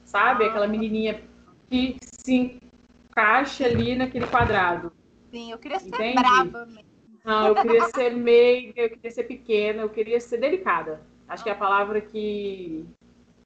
sabe? 0.06 0.44
Ah. 0.44 0.48
Aquela 0.48 0.68
menininha 0.68 1.24
que 1.70 1.98
se 2.02 2.60
encaixa 3.10 3.66
ali 3.66 3.96
naquele 3.96 4.28
quadrado. 4.28 4.92
Sim, 5.32 5.52
eu 5.52 5.58
queria 5.58 5.80
ser 5.80 5.88
Entende? 5.88 6.22
brava 6.22 6.66
mesmo. 6.66 6.89
Não, 7.30 7.46
eu 7.46 7.54
queria 7.54 7.86
ser 7.90 8.10
meiga, 8.16 8.82
eu 8.82 8.90
queria 8.90 9.12
ser 9.12 9.24
pequena, 9.26 9.84
eu 9.84 9.90
queria 9.90 10.20
ser 10.20 10.38
delicada. 10.40 11.00
Acho 11.28 11.44
que 11.44 11.50
é 11.50 11.54
a 11.54 11.56
palavra 11.56 12.02
que, 12.02 12.84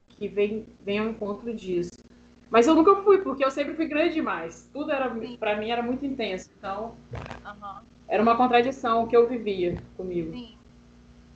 que 0.08 0.30
vem, 0.30 0.66
vem 0.80 1.00
ao 1.00 1.10
encontro 1.10 1.54
disso. 1.54 2.02
Mas 2.50 2.66
eu 2.66 2.76
nunca 2.76 2.96
fui, 3.04 3.18
porque 3.18 3.44
eu 3.44 3.52
sempre 3.52 3.74
fui 3.74 3.86
grande 3.86 4.14
demais. 4.14 4.70
Tudo 4.72 4.90
era 4.90 5.14
para 5.38 5.58
mim 5.58 5.70
era 5.70 5.84
muito 5.84 6.06
intenso. 6.06 6.50
Então, 6.58 6.96
uhum. 7.12 7.82
era 8.08 8.24
uma 8.24 8.38
contradição 8.38 9.06
que 9.06 9.18
eu 9.18 9.28
vivia 9.28 9.76
comigo. 9.98 10.32
Sim. 10.32 10.56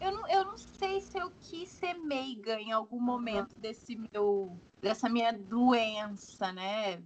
Eu 0.08 0.14
não, 0.14 0.30
eu 0.30 0.46
não 0.46 0.58
sei 0.58 1.02
se 1.02 1.18
eu 1.20 1.32
quis 1.42 1.70
ser 1.70 1.94
meiga 1.96 2.60
em 2.60 2.72
algum 2.72 3.00
momento 3.00 3.54
desse 3.60 3.98
meu, 4.14 4.58
dessa 4.82 5.10
minha 5.10 5.34
doença, 5.34 6.52
né? 6.54 7.04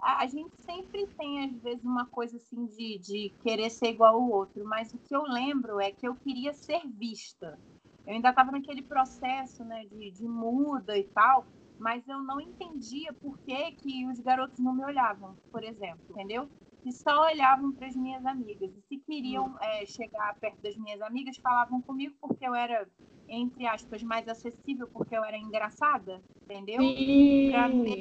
A, 0.00 0.22
a, 0.22 0.26
gente 0.26 0.54
sempre 0.62 1.06
tem, 1.18 1.44
às 1.44 1.62
vezes, 1.62 1.84
uma 1.84 2.06
coisa 2.06 2.36
assim 2.36 2.66
de, 2.66 2.98
de 2.98 3.34
querer 3.42 3.68
ser 3.70 3.88
igual 3.88 4.14
ao 4.14 4.30
outro, 4.30 4.64
mas 4.64 4.92
o 4.94 4.98
que 4.98 5.14
eu 5.14 5.22
lembro 5.22 5.80
é 5.80 5.90
que 5.90 6.06
eu 6.06 6.14
queria 6.16 6.52
ser 6.54 6.80
vista. 6.86 7.58
Eu 8.06 8.14
ainda 8.14 8.30
estava 8.30 8.52
naquele 8.52 8.82
processo 8.82 9.64
né, 9.64 9.84
de, 9.86 10.12
de 10.12 10.28
muda 10.28 10.96
e 10.96 11.04
tal, 11.04 11.44
mas 11.76 12.06
eu 12.06 12.22
não 12.22 12.40
entendia 12.40 13.12
por 13.14 13.36
que, 13.40 13.72
que 13.72 14.06
os 14.06 14.20
garotos 14.20 14.58
não 14.60 14.72
me 14.72 14.84
olhavam, 14.84 15.36
por 15.50 15.64
exemplo, 15.64 16.00
entendeu? 16.10 16.48
E 16.86 16.92
só 16.92 17.26
olhavam 17.26 17.72
para 17.72 17.88
as 17.88 17.96
minhas 17.96 18.24
amigas. 18.24 18.70
E 18.72 18.80
se 18.82 18.98
queriam 18.98 19.58
é, 19.60 19.84
chegar 19.84 20.36
perto 20.38 20.62
das 20.62 20.76
minhas 20.76 21.02
amigas, 21.02 21.36
falavam 21.38 21.82
comigo 21.82 22.14
porque 22.20 22.46
eu 22.46 22.54
era, 22.54 22.88
entre 23.28 23.66
aspas, 23.66 24.04
mais 24.04 24.28
acessível, 24.28 24.86
porque 24.92 25.16
eu 25.16 25.24
era 25.24 25.36
engraçada, 25.36 26.22
entendeu? 26.44 26.80
Sim, 26.80 27.52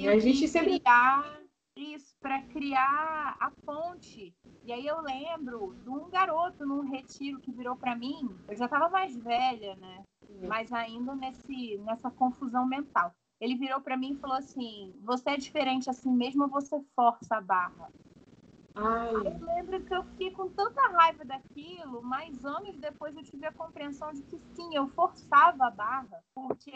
a 0.07 0.19
gente 0.19 0.47
sempre... 0.47 0.79
criar 0.79 1.41
isso, 1.75 2.15
para 2.21 2.43
criar 2.43 3.35
a 3.39 3.51
ponte. 3.65 4.31
E 4.63 4.71
aí 4.71 4.85
eu 4.85 5.01
lembro 5.01 5.75
de 5.83 5.89
um 5.89 6.07
garoto 6.07 6.63
num 6.63 6.81
retiro 6.81 7.39
que 7.39 7.51
virou 7.51 7.75
para 7.75 7.95
mim, 7.95 8.29
eu 8.47 8.55
já 8.55 8.65
estava 8.65 8.87
mais 8.87 9.17
velha, 9.17 9.75
né? 9.77 10.03
Mas 10.47 10.71
ainda 10.71 11.15
nesse, 11.15 11.79
nessa 11.79 12.11
confusão 12.11 12.67
mental. 12.67 13.11
Ele 13.41 13.55
virou 13.55 13.81
para 13.81 13.97
mim 13.97 14.13
e 14.13 14.19
falou 14.19 14.37
assim: 14.37 14.93
Você 15.01 15.31
é 15.31 15.37
diferente 15.37 15.89
assim 15.89 16.11
mesmo 16.11 16.43
ou 16.43 16.49
você 16.49 16.79
força 16.95 17.35
a 17.35 17.41
barra? 17.41 17.89
Ai. 18.75 19.15
Eu 19.15 19.45
lembro 19.55 19.81
que 19.85 19.95
eu 19.95 20.03
fiquei 20.03 20.31
com 20.31 20.49
tanta 20.49 20.81
raiva 20.89 21.23
daquilo, 21.23 22.01
mas 22.03 22.43
anos 22.43 22.77
depois 22.77 23.15
eu 23.15 23.23
tive 23.23 23.45
a 23.45 23.53
compreensão 23.53 24.11
de 24.11 24.21
que 24.23 24.37
sim, 24.53 24.75
eu 24.75 24.89
forçava 24.89 25.67
a 25.67 25.71
barra, 25.71 26.21
porque 26.33 26.71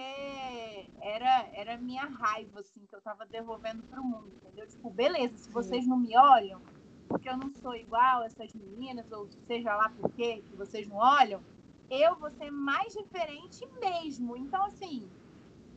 era 1.02 1.50
era 1.54 1.78
minha 1.78 2.06
raiva 2.06 2.62
assim 2.62 2.86
que 2.86 2.96
eu 2.96 3.00
estava 3.00 3.26
devolvendo 3.26 3.84
para 3.84 4.00
o 4.00 4.04
mundo, 4.04 4.32
entendeu? 4.34 4.66
Tipo, 4.68 4.90
beleza, 4.90 5.38
se 5.38 5.52
vocês 5.52 5.86
não 5.86 5.98
me 5.98 6.18
olham, 6.18 6.62
porque 7.10 7.28
eu 7.28 7.36
não 7.36 7.54
sou 7.56 7.76
igual 7.76 8.22
a 8.22 8.26
essas 8.26 8.54
meninas 8.54 9.12
ou 9.12 9.28
seja 9.46 9.76
lá 9.76 9.90
por 9.90 10.10
quê 10.14 10.42
que 10.48 10.56
vocês 10.56 10.88
não 10.88 10.98
olham, 10.98 11.42
eu 11.90 12.16
vou 12.16 12.32
ser 12.32 12.50
mais 12.50 12.94
diferente 12.94 13.60
mesmo. 13.82 14.38
Então 14.38 14.64
assim, 14.68 15.12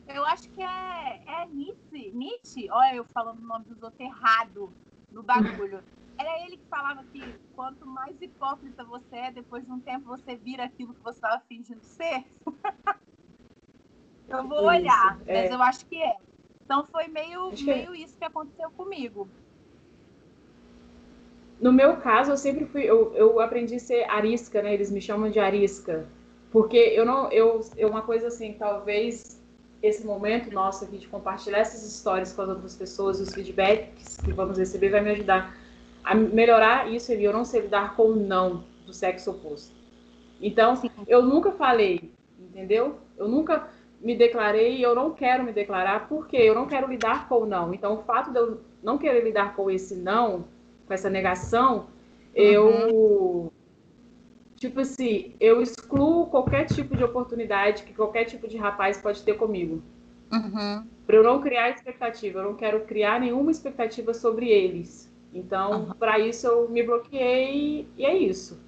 eu 0.07 0.23
acho 0.25 0.49
que 0.53 0.61
é, 0.61 1.43
é 1.43 1.47
Nietzsche, 1.47 2.11
Nietzsche, 2.13 2.69
olha 2.71 2.95
eu 2.95 3.05
falando 3.13 3.39
o 3.39 3.47
nome 3.47 3.65
dos 3.65 3.81
outros 3.83 3.99
errado 3.99 4.73
no 5.11 5.21
bagulho. 5.21 5.83
Era 6.17 6.45
ele 6.45 6.57
que 6.57 6.65
falava 6.69 7.03
que 7.11 7.21
quanto 7.55 7.85
mais 7.85 8.21
hipócrita 8.21 8.83
você 8.83 9.15
é, 9.15 9.31
depois 9.31 9.65
de 9.65 9.71
um 9.71 9.79
tempo 9.79 10.05
você 10.05 10.35
vira 10.35 10.63
aquilo 10.65 10.93
que 10.93 11.01
você 11.01 11.17
estava 11.17 11.41
fingindo 11.47 11.83
ser. 11.83 12.25
eu 14.27 14.47
vou 14.47 14.65
olhar, 14.65 15.17
isso, 15.21 15.29
é. 15.29 15.41
mas 15.43 15.51
eu 15.51 15.61
acho 15.61 15.85
que 15.85 16.01
é. 16.01 16.15
Então 16.63 16.85
foi 16.91 17.07
meio, 17.07 17.51
é. 17.51 17.63
meio 17.63 17.95
isso 17.95 18.17
que 18.17 18.25
aconteceu 18.25 18.69
comigo. 18.71 19.27
No 21.59 21.71
meu 21.71 21.97
caso, 21.97 22.31
eu 22.31 22.37
sempre 22.37 22.65
fui, 22.65 22.83
eu, 22.83 23.13
eu 23.15 23.39
aprendi 23.39 23.75
a 23.75 23.79
ser 23.79 24.03
arisca, 24.09 24.61
né? 24.61 24.73
Eles 24.73 24.91
me 24.91 25.01
chamam 25.01 25.29
de 25.29 25.39
arisca. 25.39 26.07
Porque 26.51 26.77
eu 26.77 27.05
não, 27.05 27.31
eu, 27.31 27.61
eu 27.77 27.89
uma 27.89 28.01
coisa 28.01 28.27
assim, 28.27 28.53
talvez 28.53 29.41
esse 29.81 30.05
momento 30.05 30.51
nosso 30.51 30.85
aqui 30.85 30.97
de 30.97 31.07
compartilhar 31.07 31.59
essas 31.59 31.83
histórias 31.83 32.31
com 32.31 32.41
as 32.41 32.49
outras 32.49 32.75
pessoas, 32.75 33.19
os 33.19 33.33
feedbacks 33.33 34.17
que 34.17 34.31
vamos 34.31 34.57
receber, 34.57 34.89
vai 34.89 35.01
me 35.01 35.11
ajudar 35.11 35.57
a 36.03 36.13
melhorar 36.15 36.91
isso 36.91 37.13
e 37.13 37.23
eu 37.23 37.33
não 37.33 37.45
sei 37.45 37.61
lidar 37.61 37.95
com 37.95 38.03
o 38.03 38.15
não 38.15 38.63
do 38.85 38.93
sexo 38.93 39.31
oposto. 39.31 39.73
Então, 40.41 40.75
Sim. 40.75 40.89
eu 41.07 41.21
nunca 41.21 41.51
falei, 41.51 42.11
entendeu? 42.37 42.97
Eu 43.17 43.27
nunca 43.27 43.69
me 44.01 44.15
declarei 44.15 44.77
e 44.77 44.83
eu 44.83 44.93
não 44.93 45.11
quero 45.11 45.43
me 45.43 45.53
declarar 45.53 46.07
porque 46.09 46.35
eu 46.35 46.53
não 46.53 46.67
quero 46.67 46.89
lidar 46.89 47.29
com 47.29 47.43
o 47.43 47.45
não. 47.45 47.73
Então, 47.73 47.93
o 47.93 48.03
fato 48.03 48.31
de 48.31 48.37
eu 48.37 48.59
não 48.83 48.97
querer 48.97 49.23
lidar 49.23 49.55
com 49.55 49.71
esse 49.71 49.95
não, 49.95 50.45
com 50.85 50.93
essa 50.93 51.09
negação, 51.09 51.77
uhum. 51.77 51.85
eu 52.35 53.53
tipo 54.57 54.79
assim, 54.79 55.35
eu 55.41 55.61
excluo 55.61 56.27
qualquer 56.27 56.65
tipo 56.65 56.95
de 56.95 57.03
oportunidade 57.03 57.83
que 57.83 57.93
qualquer 57.93 58.23
tipo 58.23 58.47
de 58.47 58.55
rapaz 58.55 58.97
pode 58.97 59.21
ter 59.21 59.35
comigo. 59.35 59.81
Uhum. 60.31 60.85
Para 61.05 61.17
eu 61.17 61.23
não 61.23 61.41
criar 61.41 61.69
expectativa, 61.69 62.39
eu 62.39 62.43
não 62.45 62.55
quero 62.55 62.81
criar 62.81 63.19
nenhuma 63.19 63.51
expectativa 63.51 64.13
sobre 64.13 64.49
eles. 64.49 65.12
Então, 65.33 65.87
uhum. 65.87 65.93
para 65.93 66.19
isso 66.19 66.45
eu 66.45 66.69
me 66.69 66.83
bloqueei 66.83 67.87
e 67.97 68.05
é 68.05 68.15
isso. 68.15 68.61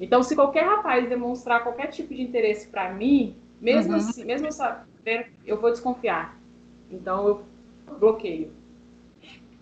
Então, 0.00 0.22
se 0.22 0.34
qualquer 0.34 0.64
rapaz 0.64 1.08
demonstrar 1.08 1.62
qualquer 1.62 1.86
tipo 1.88 2.12
de 2.12 2.22
interesse 2.22 2.66
para 2.68 2.92
mim, 2.92 3.36
mesmo 3.60 3.92
uhum. 3.92 3.98
assim, 3.98 4.24
mesmo 4.24 4.50
sabendo, 4.50 5.26
eu 5.46 5.60
vou 5.60 5.70
desconfiar. 5.70 6.36
Então, 6.90 7.28
eu 7.28 7.44
bloqueio. 7.98 8.52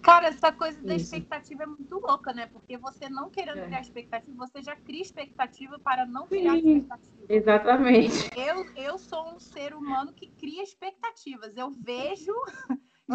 Cara, 0.03 0.29
essa 0.29 0.51
coisa 0.51 0.81
da 0.83 0.95
expectativa 0.95 1.65
é 1.65 1.67
muito 1.67 1.99
louca, 1.99 2.33
né? 2.33 2.47
Porque 2.47 2.79
você 2.79 3.09
não 3.11 3.29
querendo 3.29 3.59
é. 3.59 3.67
criar 3.67 3.81
expectativa, 3.83 4.35
você 4.35 4.63
já 4.63 4.75
cria 4.75 5.03
expectativa 5.03 5.79
para 5.79 6.07
não 6.07 6.27
criar 6.27 6.53
Sim, 6.53 6.79
expectativa. 6.79 7.25
Exatamente. 7.29 8.31
Eu, 8.35 8.65
eu 8.77 8.99
sou 8.99 9.35
um 9.35 9.39
ser 9.39 9.75
humano 9.75 10.13
que 10.15 10.29
cria 10.39 10.63
expectativas. 10.63 11.55
Eu 11.55 11.71
vejo, 11.71 12.33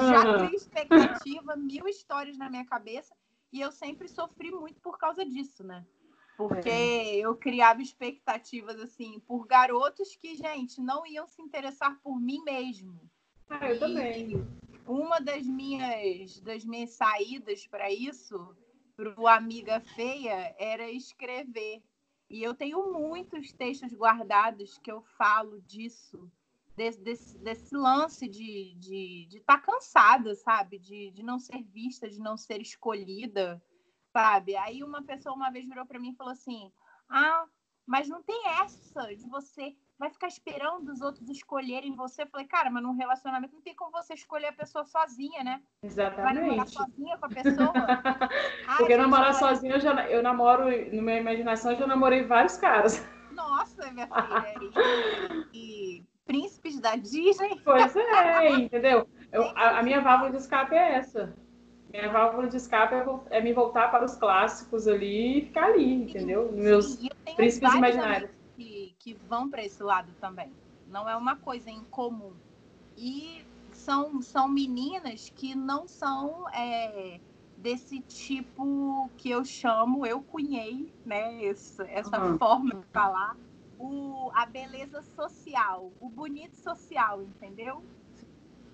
já 0.02 0.26
uhum. 0.26 0.46
crio 0.46 0.58
expectativa, 0.58 1.56
mil 1.56 1.88
histórias 1.88 2.38
na 2.38 2.50
minha 2.50 2.66
cabeça, 2.66 3.16
e 3.52 3.62
eu 3.62 3.72
sempre 3.72 4.08
sofri 4.08 4.52
muito 4.52 4.80
por 4.82 4.98
causa 4.98 5.26
disso, 5.26 5.64
né? 5.64 5.86
Porque 6.38 6.70
é. 6.70 7.16
eu 7.18 7.36
criava 7.36 7.82
expectativas, 7.82 8.78
assim, 8.80 9.20
por 9.22 9.46
garotos 9.48 10.16
que, 10.18 10.36
gente, 10.36 10.82
não 10.82 11.06
iam 11.06 11.28
se 11.28 11.42
interessar 11.42 11.98
por 12.02 12.20
mim 12.20 12.42
mesmo. 12.44 13.00
Ah, 13.50 13.70
eu 13.70 13.76
e, 13.76 13.80
também 13.80 14.46
uma 14.88 15.20
das 15.20 15.46
minhas, 15.46 16.40
das 16.42 16.64
minhas 16.64 16.92
saídas 16.92 17.66
para 17.68 17.92
isso, 17.92 18.56
para 18.96 19.20
o 19.20 19.28
Amiga 19.28 19.80
Feia, 19.80 20.56
era 20.58 20.90
escrever. 20.90 21.84
E 22.30 22.42
eu 22.42 22.54
tenho 22.54 22.92
muitos 22.92 23.52
textos 23.54 23.94
guardados 23.94 24.78
que 24.80 24.92
eu 24.92 25.02
falo 25.02 25.62
disso, 25.62 26.32
desse, 26.76 27.02
desse, 27.02 27.38
desse 27.40 27.76
lance 27.76 28.28
de 28.28 28.74
estar 28.74 28.80
de, 28.80 29.28
de 29.30 29.40
tá 29.42 29.58
cansada, 29.58 30.36
sabe? 30.36 30.80
De, 30.80 31.12
de 31.12 31.24
não 31.24 31.40
ser 31.40 31.64
vista, 31.64 32.10
de 32.10 32.20
não 32.20 32.38
ser 32.38 32.62
escolhida, 32.62 33.62
sabe? 34.12 34.56
Aí 34.58 34.84
uma 34.84 35.04
pessoa 35.04 35.36
uma 35.36 35.52
vez 35.52 35.68
virou 35.68 35.86
para 35.86 36.00
mim 36.00 36.12
e 36.12 36.16
falou 36.16 36.34
assim: 36.34 36.72
Ah, 37.10 37.46
mas 37.86 38.08
não 38.08 38.22
tem 38.24 38.48
essa 38.48 39.16
de 39.16 39.28
você 39.28 39.76
vai 39.98 40.10
ficar 40.10 40.28
esperando 40.28 40.90
os 40.90 41.02
outros 41.02 41.30
escolherem 41.30 41.96
você. 41.96 42.24
Eu 42.24 42.28
falei, 42.28 42.46
cara, 42.46 42.70
mas 42.70 42.84
num 42.84 42.96
relacionamento 42.96 43.54
não 43.54 43.62
tem 43.62 43.76
como 43.76 43.92
você 43.92 44.14
escolher 44.14 44.48
a 44.48 44.54
pessoa 44.54 44.86
sozinha, 44.86 45.44
né? 45.44 45.62
Exatamente. 45.84 46.22
Vai 46.22 46.34
namorar 46.34 46.68
sozinha 46.68 47.18
com 47.18 47.26
a 47.26 47.30
pessoa. 47.30 47.74
Porque 48.78 48.98
namorar 48.98 49.34
sozinha, 49.34 49.76
eu, 49.76 49.80
já, 49.80 50.10
eu 50.10 50.22
namoro, 50.22 50.66
na 50.66 51.02
minha 51.02 51.20
imaginação, 51.20 51.72
eu 51.72 51.78
já 51.78 51.88
namorei 51.88 52.24
vários 52.24 52.58
caras. 52.58 53.02
Nossa, 53.32 53.92
minha 53.92 54.08
filha. 54.08 54.54
E, 55.54 55.58
e 55.58 55.65
príncipes 56.26 56.80
da 56.80 56.96
Disney. 56.96 57.60
Pois 57.64 57.96
é, 57.96 58.50
entendeu? 58.60 59.08
Eu, 59.32 59.44
a, 59.56 59.80
a 59.80 59.84
minha 59.84 60.02
válvula 60.02 60.32
de 60.32 60.38
escape 60.38 60.76
é 60.76 60.96
essa. 60.96 61.34
Minha 61.92 62.12
válvula 62.12 62.48
de 62.48 62.58
escape 62.58 62.94
é, 62.94 63.38
é, 63.38 63.42
me 63.42 63.54
voltar 63.54 63.90
para 63.90 64.04
os 64.04 64.16
clássicos 64.16 64.88
ali 64.88 65.40
e 65.40 65.42
ficar 65.46 65.66
ali, 65.66 65.94
entendeu? 65.94 66.52
Meus 66.52 66.98
príncipes 67.36 67.74
imaginários 67.74 68.32
que 69.06 69.14
vão 69.30 69.48
para 69.48 69.64
esse 69.64 69.84
lado 69.84 70.12
também. 70.20 70.52
Não 70.88 71.08
é 71.08 71.16
uma 71.16 71.36
coisa 71.36 71.70
incomum. 71.70 72.34
E 72.98 73.46
são, 73.72 74.20
são 74.20 74.48
meninas 74.48 75.30
que 75.30 75.54
não 75.54 75.88
são 75.88 76.50
é, 76.50 77.20
desse 77.56 78.00
tipo 78.00 79.08
que 79.16 79.30
eu 79.30 79.46
chamo, 79.46 80.08
eu 80.08 80.24
cunhei, 80.24 80.92
né? 81.06 81.46
Essa, 81.46 81.84
essa 81.84 82.20
uhum. 82.20 82.38
forma 82.40 82.74
de 82.74 82.88
falar, 82.88 83.38
o, 83.78 84.32
a 84.34 84.46
beleza 84.46 85.02
social, 85.02 85.92
o 86.00 86.10
bonito 86.10 86.56
social, 86.56 87.22
entendeu? 87.22 87.84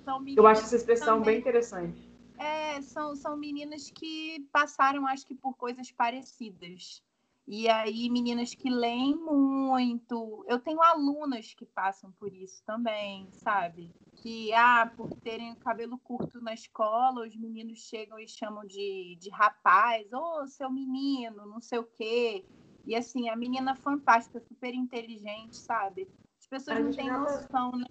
São 0.04 0.24
eu 0.36 0.48
acho 0.48 0.62
essa 0.62 0.76
expressão 0.76 1.20
também, 1.20 1.34
bem 1.34 1.40
interessante. 1.40 2.02
É, 2.40 2.82
são, 2.82 3.16
são 3.16 3.38
meninas 3.38 3.92
que 3.92 4.48
passaram, 4.52 5.06
acho 5.06 5.26
que, 5.26 5.36
por 5.36 5.56
coisas 5.56 5.92
parecidas. 5.92 7.04
E 7.48 7.68
aí, 7.68 8.10
meninas 8.10 8.56
que 8.56 8.70
leem 8.70 9.16
muito. 9.16 10.44
Eu 10.48 10.60
tenho 10.60 10.82
alunas 10.82 11.54
que 11.54 11.66
passam 11.66 12.12
por 12.14 12.34
isso 12.34 12.64
também, 12.66 13.30
sabe? 13.32 13.92
Que, 14.16 14.54
ah, 14.54 14.92
por 14.96 15.14
terem 15.24 15.56
cabelo 15.56 16.00
curto 16.00 16.42
na 16.42 16.54
escola, 16.54 17.26
os 17.28 17.36
meninos 17.36 17.80
chegam 17.80 18.20
e 18.20 18.28
chamam 18.28 18.66
de, 18.66 19.18
de 19.20 19.30
rapaz, 19.30 20.12
ô, 20.14 20.42
oh, 20.42 20.48
seu 20.48 20.70
menino, 20.72 21.46
não 21.46 21.60
sei 21.60 21.80
o 21.80 21.84
quê. 21.84 22.46
E 22.86 22.96
assim, 22.96 23.30
a 23.30 23.36
menina 23.36 23.76
fantástica, 23.76 24.40
super 24.40 24.74
inteligente, 24.74 25.56
sabe? 25.56 26.08
As 26.40 26.48
pessoas 26.48 26.80
não 26.80 26.92
têm 26.92 27.12
noção, 27.12 27.72
né? 27.74 27.86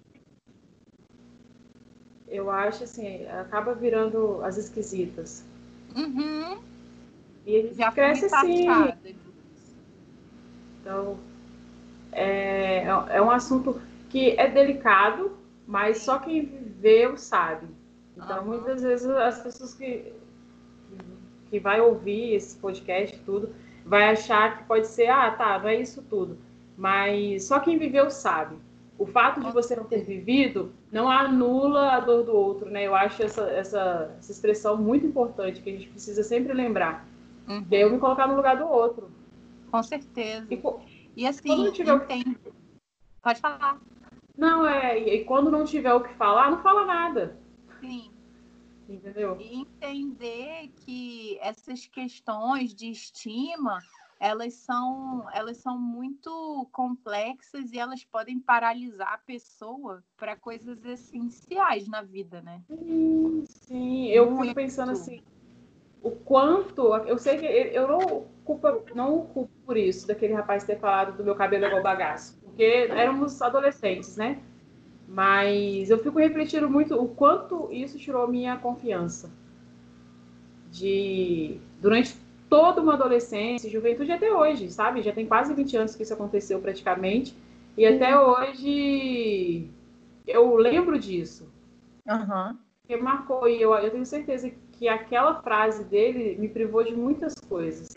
Eu 2.27 2.49
acho 2.49 2.83
assim, 2.83 3.25
acaba 3.27 3.73
virando 3.73 4.41
as 4.43 4.57
esquisitas. 4.57 5.45
Uhum. 5.95 6.61
E 7.45 7.61
gente 7.61 7.75
Já 7.75 7.91
cresce 7.91 8.25
assim. 8.25 8.67
Então, 10.79 11.17
é, 12.11 12.83
é 12.85 13.21
um 13.21 13.29
assunto 13.29 13.81
que 14.09 14.31
é 14.31 14.49
delicado, 14.49 15.37
mas 15.67 15.99
só 15.99 16.19
quem 16.19 16.45
viveu 16.45 17.17
sabe. 17.17 17.67
Então, 18.15 18.39
uhum. 18.39 18.47
muitas 18.47 18.81
vezes 18.81 19.07
as 19.07 19.41
pessoas 19.41 19.73
que, 19.73 20.13
que 21.49 21.59
vai 21.59 21.79
ouvir 21.81 22.33
esse 22.33 22.57
podcast 22.57 23.17
tudo, 23.25 23.53
vai 23.85 24.09
achar 24.09 24.57
que 24.57 24.63
pode 24.65 24.87
ser, 24.87 25.09
ah, 25.09 25.31
tá, 25.31 25.59
não 25.59 25.67
é 25.67 25.75
isso 25.75 26.01
tudo. 26.03 26.37
Mas 26.77 27.45
só 27.45 27.59
quem 27.59 27.77
viveu 27.77 28.09
sabe. 28.09 28.55
O 28.97 29.05
fato 29.05 29.41
de 29.41 29.51
você 29.51 29.75
não 29.75 29.85
ter 29.85 30.03
vivido 30.03 30.71
não 30.91 31.09
anula 31.09 31.93
a 31.93 31.99
dor 31.99 32.23
do 32.23 32.33
outro, 32.33 32.69
né? 32.69 32.85
Eu 32.85 32.93
acho 32.93 33.23
essa, 33.23 33.49
essa, 33.49 34.15
essa 34.19 34.31
expressão 34.31 34.77
muito 34.77 35.05
importante, 35.05 35.61
que 35.61 35.69
a 35.69 35.73
gente 35.73 35.89
precisa 35.89 36.23
sempre 36.23 36.53
lembrar. 36.53 37.07
Uhum. 37.47 37.63
Que 37.63 37.75
é 37.75 37.83
eu 37.83 37.91
me 37.91 37.97
colocar 37.97 38.27
no 38.27 38.35
lugar 38.35 38.57
do 38.57 38.67
outro. 38.67 39.09
Com 39.71 39.81
certeza. 39.81 40.45
E, 40.51 40.61
e 41.15 41.27
assim, 41.27 41.47
quando 41.47 41.71
tiver 41.71 41.95
entendo. 41.95 42.37
Pode 43.23 43.39
falar. 43.39 43.79
Não, 44.37 44.67
é, 44.67 44.97
e 44.97 45.25
quando 45.25 45.51
não 45.51 45.65
tiver 45.65 45.93
o 45.93 46.01
que 46.01 46.13
falar, 46.13 46.51
não 46.51 46.61
fala 46.61 46.85
nada. 46.85 47.37
Sim. 47.79 48.11
Entendeu? 48.91 49.37
E 49.39 49.61
entender 49.61 50.71
que 50.85 51.37
essas 51.41 51.87
questões 51.87 52.73
de 52.73 52.91
estima, 52.91 53.79
elas 54.19 54.53
são, 54.55 55.25
elas 55.33 55.57
são 55.57 55.79
muito 55.79 56.67
complexas 56.71 57.71
e 57.71 57.79
elas 57.79 58.03
podem 58.03 58.39
paralisar 58.39 59.13
a 59.13 59.17
pessoa 59.17 60.03
para 60.17 60.35
coisas 60.35 60.83
essenciais 60.83 61.87
na 61.87 62.01
vida, 62.01 62.41
né? 62.41 62.61
Sim, 62.67 63.43
sim. 63.47 64.07
eu 64.09 64.29
muito. 64.29 64.41
fico 64.43 64.55
pensando 64.55 64.91
assim, 64.91 65.21
o 66.03 66.11
quanto, 66.11 66.93
eu 67.07 67.17
sei 67.17 67.37
que 67.37 67.45
eu 67.45 67.87
não 67.87 68.25
culpa, 68.43 68.83
não 68.93 69.25
culpo 69.27 69.51
por 69.65 69.77
isso, 69.77 70.05
daquele 70.05 70.33
rapaz 70.33 70.63
ter 70.65 70.79
falado 70.79 71.15
do 71.15 71.23
meu 71.23 71.35
cabelo 71.35 71.65
igual 71.65 71.81
bagaço, 71.81 72.37
porque 72.43 72.89
éramos 72.89 73.41
adolescentes, 73.41 74.17
né? 74.17 74.41
Mas 75.13 75.89
eu 75.89 75.99
fico 75.99 76.17
refletindo 76.19 76.69
muito 76.69 76.95
o 76.95 77.05
quanto 77.05 77.67
isso 77.69 77.99
tirou 77.99 78.25
minha 78.29 78.55
confiança. 78.55 79.29
De 80.71 81.59
durante 81.81 82.15
toda 82.49 82.81
uma 82.81 82.93
adolescência, 82.93 83.69
juventude 83.69 84.09
até 84.09 84.31
hoje, 84.31 84.71
sabe? 84.71 85.01
Já 85.01 85.11
tem 85.11 85.25
quase 85.25 85.53
20 85.53 85.75
anos 85.75 85.95
que 85.97 86.03
isso 86.03 86.13
aconteceu 86.13 86.61
praticamente. 86.61 87.35
E 87.77 87.85
até 87.85 88.17
hoje 88.17 89.69
eu 90.25 90.55
lembro 90.55 90.97
disso. 90.97 91.51
Uhum. 92.07 92.57
Que 92.87 92.95
marcou. 92.95 93.49
E 93.49 93.61
eu, 93.61 93.73
eu 93.75 93.91
tenho 93.91 94.05
certeza 94.05 94.49
que 94.71 94.87
aquela 94.87 95.41
frase 95.41 95.83
dele 95.83 96.37
me 96.39 96.47
privou 96.47 96.85
de 96.85 96.95
muitas 96.95 97.33
coisas. 97.49 97.89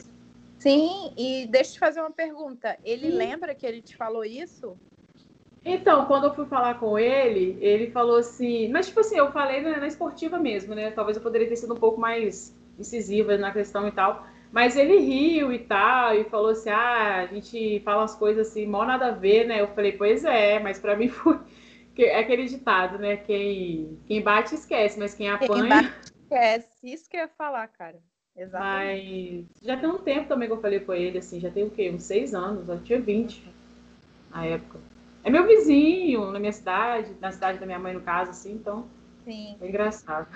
Sim, 0.59 1.13
e 1.17 1.47
deixa 1.47 1.71
eu 1.71 1.75
te 1.75 1.79
fazer 1.79 2.01
uma 2.01 2.11
pergunta. 2.11 2.77
Ele 2.83 3.09
Sim. 3.09 3.17
lembra 3.17 3.55
que 3.55 3.65
ele 3.65 3.83
te 3.83 3.97
falou 3.97 4.25
isso? 4.25 4.77
Então, 5.65 6.05
quando 6.05 6.25
eu 6.25 6.35
fui 6.35 6.45
falar 6.45 6.79
com 6.79 6.99
ele, 6.99 7.57
ele 7.61 7.91
falou 7.91 8.19
assim. 8.19 8.69
Mas, 8.69 8.87
tipo 8.89 9.01
assim, 9.01 9.17
eu 9.17 9.33
falei 9.33 9.63
na, 9.63 9.79
na, 9.79 9.87
esportiva 9.87 10.39
mesmo, 10.39 10.75
né? 10.75 10.91
Talvez 10.91 11.17
eu 11.17 11.23
poderia 11.23 11.49
ter 11.49 11.57
sido 11.57 11.73
um 11.73 11.79
pouco 11.79 11.99
mais 11.99 12.55
incisiva 12.79 13.39
na 13.39 13.51
questão 13.51 13.89
e 13.89 13.93
tal. 13.93 14.27
Mas 14.53 14.77
ele 14.77 14.99
riu 14.99 15.53
e 15.53 15.59
tal, 15.59 16.15
e 16.15 16.25
falou 16.25 16.51
assim: 16.51 16.69
ah, 16.69 17.21
a 17.23 17.27
gente 17.27 17.81
fala 17.81 18.05
as 18.05 18.15
coisas 18.15 18.49
assim, 18.49 18.67
mal 18.67 18.87
nada 18.87 19.07
a 19.07 19.11
ver, 19.11 19.47
né? 19.47 19.61
Eu 19.61 19.69
falei: 19.69 19.93
pois 19.93 20.25
é, 20.25 20.61
mas 20.61 20.79
para 20.79 20.95
mim 20.97 21.09
foi. 21.09 21.39
É 21.97 22.19
aquele 22.19 22.47
ditado, 22.47 22.99
né? 22.99 23.17
Quem, 23.17 23.99
quem 24.07 24.21
bate 24.21 24.55
esquece, 24.55 24.99
mas 24.99 25.15
quem 25.15 25.31
apanha. 25.31 25.49
Quem 25.49 25.69
bate 25.69 26.13
esquece. 26.23 26.69
Isso 26.83 27.09
que 27.09 27.17
eu 27.17 27.21
ia 27.21 27.29
falar, 27.29 27.69
cara. 27.69 28.01
Exatamente. 28.37 29.47
Mas 29.63 29.67
já 29.67 29.77
tem 29.77 29.89
um 29.89 29.99
tempo 29.99 30.29
também 30.29 30.49
que 30.49 30.55
eu 30.55 30.61
falei 30.61 30.81
com 30.81 30.93
ele, 30.93 31.19
assim, 31.19 31.39
já 31.39 31.51
tem 31.51 31.65
o 31.65 31.71
quê? 31.71 31.91
Uns 31.91 32.03
seis 32.03 32.35
anos, 32.35 32.69
eu 32.69 32.83
tinha 32.83 33.01
20 33.01 33.49
na 34.31 34.45
época. 34.45 34.81
É 35.25 35.31
meu 35.31 35.47
vizinho 35.47 36.31
na 36.31 36.39
minha 36.39 36.53
cidade, 36.53 37.17
na 37.19 37.33
cidade 37.33 37.59
da 37.59 37.65
minha 37.65 37.79
mãe, 37.79 37.95
no 37.95 38.03
caso, 38.03 38.31
assim, 38.31 38.53
então. 38.53 38.87
Sim. 39.25 39.57
É 39.59 39.67
engraçado. 39.67 40.29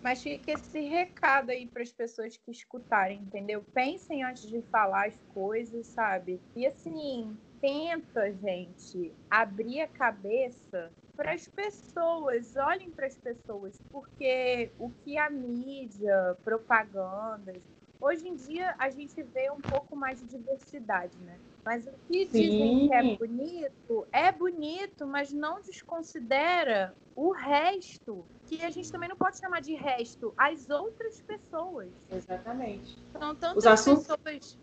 Mas 0.00 0.22
fica 0.22 0.52
esse 0.52 0.80
recado 0.80 1.50
aí 1.50 1.66
para 1.66 1.82
as 1.82 1.90
pessoas 1.90 2.36
que 2.36 2.52
escutarem, 2.52 3.18
entendeu? 3.18 3.64
Pensem 3.74 4.22
antes 4.22 4.48
de 4.48 4.62
falar 4.70 5.08
as 5.08 5.18
coisas, 5.28 5.88
sabe? 5.88 6.40
E 6.54 6.64
assim, 6.64 7.36
tenta, 7.60 8.30
gente, 8.34 9.12
abrir 9.30 9.80
a 9.80 9.88
cabeça 9.88 10.92
para 11.16 11.32
as 11.32 11.48
pessoas, 11.48 12.54
olhem 12.54 12.92
para 12.92 13.06
as 13.06 13.16
pessoas, 13.16 13.80
porque 13.90 14.72
o 14.78 14.90
que 14.90 15.16
a 15.16 15.30
mídia, 15.30 16.36
propagandas, 16.44 17.62
hoje 18.04 18.28
em 18.28 18.34
dia 18.34 18.74
a 18.78 18.90
gente 18.90 19.22
vê 19.22 19.50
um 19.50 19.60
pouco 19.60 19.96
mais 19.96 20.20
de 20.20 20.26
diversidade, 20.26 21.16
né? 21.20 21.38
Mas 21.64 21.86
o 21.86 21.92
que 22.06 22.26
Sim. 22.26 22.40
dizem 22.42 22.88
que 22.88 22.94
é 22.94 23.16
bonito, 23.16 24.06
é 24.12 24.30
bonito, 24.30 25.06
mas 25.06 25.32
não 25.32 25.62
desconsidera 25.62 26.94
o 27.16 27.32
resto, 27.32 28.26
que 28.46 28.62
a 28.62 28.70
gente 28.70 28.92
também 28.92 29.08
não 29.08 29.16
pode 29.16 29.38
chamar 29.38 29.60
de 29.60 29.74
resto, 29.74 30.34
as 30.36 30.68
outras 30.68 31.22
pessoas. 31.22 31.90
Exatamente. 32.10 32.98
São 33.12 33.34
tantas 33.34 33.56
Os 33.56 33.66
assuntos... 33.66 34.06
pessoas. 34.18 34.58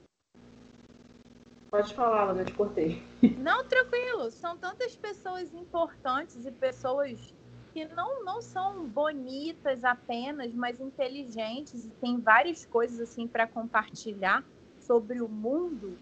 Pode 1.71 1.93
falar, 1.95 2.25
Lana, 2.25 2.43
te 2.43 2.53
cortei. 2.53 3.01
Não, 3.37 3.65
tranquilo. 3.65 4.29
São 4.29 4.57
tantas 4.57 4.95
pessoas 4.97 5.53
importantes 5.53 6.45
e 6.45 6.51
pessoas 6.51 7.33
que 7.73 7.85
não, 7.85 8.23
não 8.23 8.41
são 8.41 8.87
bonitas 8.87 9.83
apenas, 9.83 10.53
mas 10.53 10.79
inteligentes 10.79 11.85
e 11.85 11.89
tem 11.89 12.19
várias 12.19 12.65
coisas 12.65 12.99
assim 12.99 13.27
para 13.27 13.47
compartilhar 13.47 14.43
sobre 14.79 15.21
o 15.21 15.29
mundo 15.29 15.97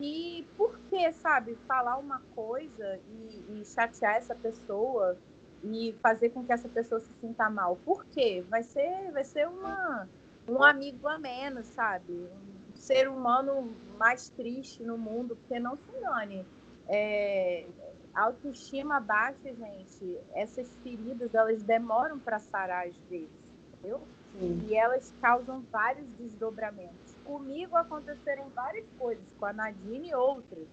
e 0.00 0.46
por 0.56 0.78
que, 0.88 1.12
sabe, 1.12 1.58
falar 1.68 1.98
uma 1.98 2.20
coisa 2.34 2.98
e, 3.06 3.60
e, 3.60 3.64
chatear 3.66 4.16
essa 4.16 4.34
pessoa 4.34 5.16
e 5.62 5.94
fazer 6.02 6.30
com 6.30 6.42
que 6.42 6.52
essa 6.52 6.68
pessoa 6.70 7.00
se 7.00 7.12
sinta 7.20 7.50
mal? 7.50 7.76
Por 7.84 8.06
quê? 8.06 8.42
Vai 8.48 8.62
ser, 8.62 9.12
vai 9.12 9.24
ser 9.24 9.46
uma, 9.46 10.08
um 10.48 10.62
amigo 10.62 11.06
a 11.06 11.18
menos, 11.18 11.66
sabe? 11.66 12.12
Um 12.12 12.74
ser 12.74 13.08
humano 13.08 13.70
mais 13.98 14.30
triste 14.30 14.82
no 14.82 14.96
mundo, 14.96 15.36
porque 15.36 15.60
não 15.60 15.76
se 15.76 15.90
engane. 15.94 16.46
É, 16.88 17.66
autoestima 18.14 19.00
baixa, 19.00 19.54
gente, 19.54 20.18
essas 20.34 20.68
feridas, 20.82 21.34
elas 21.34 21.62
demoram 21.62 22.18
para 22.18 22.38
sarar 22.38 22.86
às 22.86 22.96
vezes, 23.08 23.30
entendeu? 23.72 24.00
Sim. 24.38 24.64
E 24.68 24.76
elas 24.76 25.12
causam 25.20 25.64
vários 25.70 26.06
desdobramentos 26.18 27.10
comigo 27.30 27.76
aconteceram 27.76 28.48
várias 28.54 28.84
coisas, 28.98 29.24
com 29.38 29.46
a 29.46 29.52
Nadine 29.52 30.08
e 30.08 30.14
outras. 30.14 30.66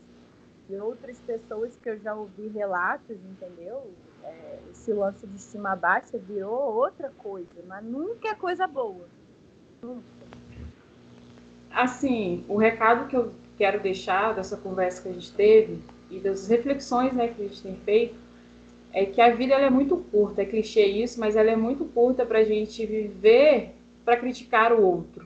E 0.68 0.76
outras 0.76 1.20
pessoas 1.20 1.78
que 1.78 1.90
eu 1.90 2.00
já 2.00 2.16
ouvi 2.16 2.48
relatos, 2.48 3.16
entendeu? 3.24 3.94
É, 4.24 4.60
esse 4.72 4.92
lance 4.92 5.26
de 5.26 5.38
estima 5.38 5.76
baixa 5.76 6.18
virou 6.18 6.76
outra 6.76 7.12
coisa, 7.18 7.64
mas 7.68 7.86
nunca 7.86 8.30
é 8.30 8.36
coisa 8.36 8.66
boa. 8.66 9.08
Nunca. 9.82 10.04
Assim, 11.72 12.44
o 12.50 12.58
recado 12.58 13.08
que 13.08 13.16
eu 13.16 13.34
quero 13.56 13.80
deixar 13.80 14.34
dessa 14.34 14.58
conversa 14.58 15.04
que 15.04 15.10
a 15.10 15.14
gente 15.14 15.32
teve 15.34 15.80
e 16.10 16.20
das 16.20 16.48
reflexões 16.48 17.14
né, 17.14 17.28
que 17.28 17.42
a 17.42 17.48
gente 17.48 17.62
tem 17.62 17.76
feito 17.86 18.16
é 18.94 19.06
que 19.06 19.22
a 19.22 19.34
vida 19.34 19.54
é 19.54 19.70
muito 19.70 19.98
curta, 19.98 20.42
é 20.42 20.46
clichê 20.46 20.86
isso, 20.86 21.20
mas 21.20 21.36
ela 21.36 21.52
é 21.52 21.56
muito 21.56 21.86
curta 21.86 22.26
para 22.26 22.40
a 22.40 22.44
gente 22.44 22.86
viver 22.86 23.76
para 24.04 24.18
criticar 24.18 24.72
o 24.74 24.82
outro. 24.82 25.26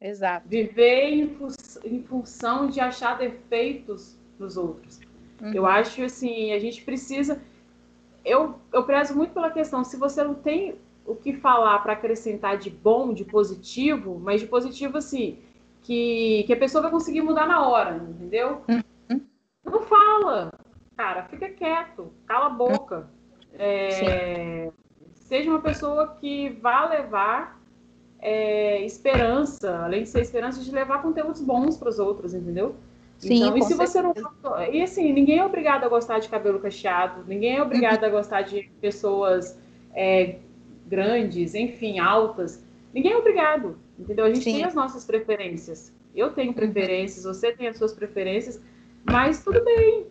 Exato. 0.00 0.48
Viver 0.48 1.04
em, 1.08 1.28
fu 1.28 1.48
em 1.84 2.02
função 2.02 2.68
de 2.68 2.80
achar 2.80 3.16
defeitos 3.16 4.16
nos 4.38 4.56
outros. 4.56 5.00
Uhum. 5.40 5.52
Eu 5.52 5.66
acho 5.66 6.02
assim, 6.02 6.52
a 6.52 6.58
gente 6.58 6.82
precisa. 6.82 7.40
Eu, 8.24 8.56
eu 8.72 8.84
prezo 8.84 9.14
muito 9.16 9.32
pela 9.32 9.50
questão, 9.50 9.84
se 9.84 9.96
você 9.96 10.22
não 10.22 10.34
tem 10.34 10.74
o 11.06 11.14
que 11.14 11.32
falar 11.32 11.78
para 11.78 11.94
acrescentar 11.94 12.58
de 12.58 12.68
bom, 12.68 13.14
de 13.14 13.24
positivo, 13.24 14.20
mas 14.22 14.40
de 14.40 14.46
positivo 14.46 14.98
assim, 14.98 15.38
que, 15.82 16.44
que 16.46 16.52
a 16.52 16.56
pessoa 16.56 16.82
vai 16.82 16.90
conseguir 16.90 17.22
mudar 17.22 17.46
na 17.46 17.66
hora, 17.66 17.96
entendeu? 17.96 18.60
Uhum. 18.68 18.82
Não 19.70 19.82
fala, 19.82 20.52
cara, 20.96 21.24
fica 21.24 21.48
quieto, 21.48 22.12
cala 22.26 22.46
a 22.46 22.50
boca. 22.50 23.08
É, 23.54 24.70
seja 25.14 25.50
uma 25.50 25.60
pessoa 25.60 26.16
que 26.20 26.50
vá 26.60 26.88
levar 26.88 27.60
é, 28.20 28.84
esperança, 28.84 29.84
além 29.84 30.02
de 30.02 30.08
ser 30.08 30.20
esperança, 30.20 30.60
de 30.60 30.70
levar 30.70 31.02
conteúdos 31.02 31.40
bons 31.40 31.76
para 31.76 31.88
os 31.88 31.98
outros, 31.98 32.34
entendeu? 32.34 32.74
Sim, 33.18 33.42
então, 33.42 33.56
e 33.56 33.62
se 33.62 33.74
você 33.74 34.00
não. 34.00 34.14
E 34.72 34.80
assim, 34.80 35.12
ninguém 35.12 35.38
é 35.38 35.44
obrigado 35.44 35.84
a 35.84 35.88
gostar 35.88 36.20
de 36.20 36.28
cabelo 36.28 36.60
cacheado, 36.60 37.24
ninguém 37.26 37.56
é 37.56 37.62
obrigado 37.62 38.04
a 38.04 38.08
gostar 38.08 38.42
de 38.42 38.70
pessoas 38.80 39.58
é, 39.92 40.36
grandes, 40.86 41.54
enfim, 41.54 41.98
altas. 41.98 42.64
Ninguém 42.94 43.12
é 43.12 43.16
obrigado, 43.16 43.76
entendeu? 43.98 44.24
A 44.24 44.28
gente 44.28 44.44
Sim. 44.44 44.54
tem 44.54 44.64
as 44.64 44.74
nossas 44.74 45.04
preferências. 45.04 45.92
Eu 46.14 46.32
tenho 46.32 46.48
uhum. 46.48 46.54
preferências, 46.54 47.24
você 47.24 47.52
tem 47.52 47.68
as 47.68 47.76
suas 47.76 47.92
preferências, 47.92 48.60
mas 49.04 49.42
tudo 49.42 49.64
bem, 49.64 50.06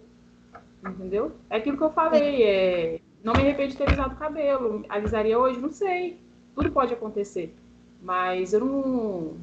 entendeu? 0.86 1.36
É 1.50 1.58
aquilo 1.58 1.78
que 1.78 1.84
eu 1.84 1.91
falei, 1.91 2.43
é, 2.43 3.02
não 3.23 3.34
me 3.34 3.41
arrependo 3.41 3.69
de 3.69 3.78
ter 3.78 3.88
alisado 3.88 4.15
o 4.15 4.17
cabelo, 4.17 4.86
alisaria 4.89 5.38
hoje? 5.38 5.60
Não 5.60 5.71
sei, 5.71 6.19
tudo 6.56 6.71
pode 6.71 6.93
acontecer. 6.93 7.56
Mas 8.02 8.54
eu 8.54 8.60
não. 8.60 9.38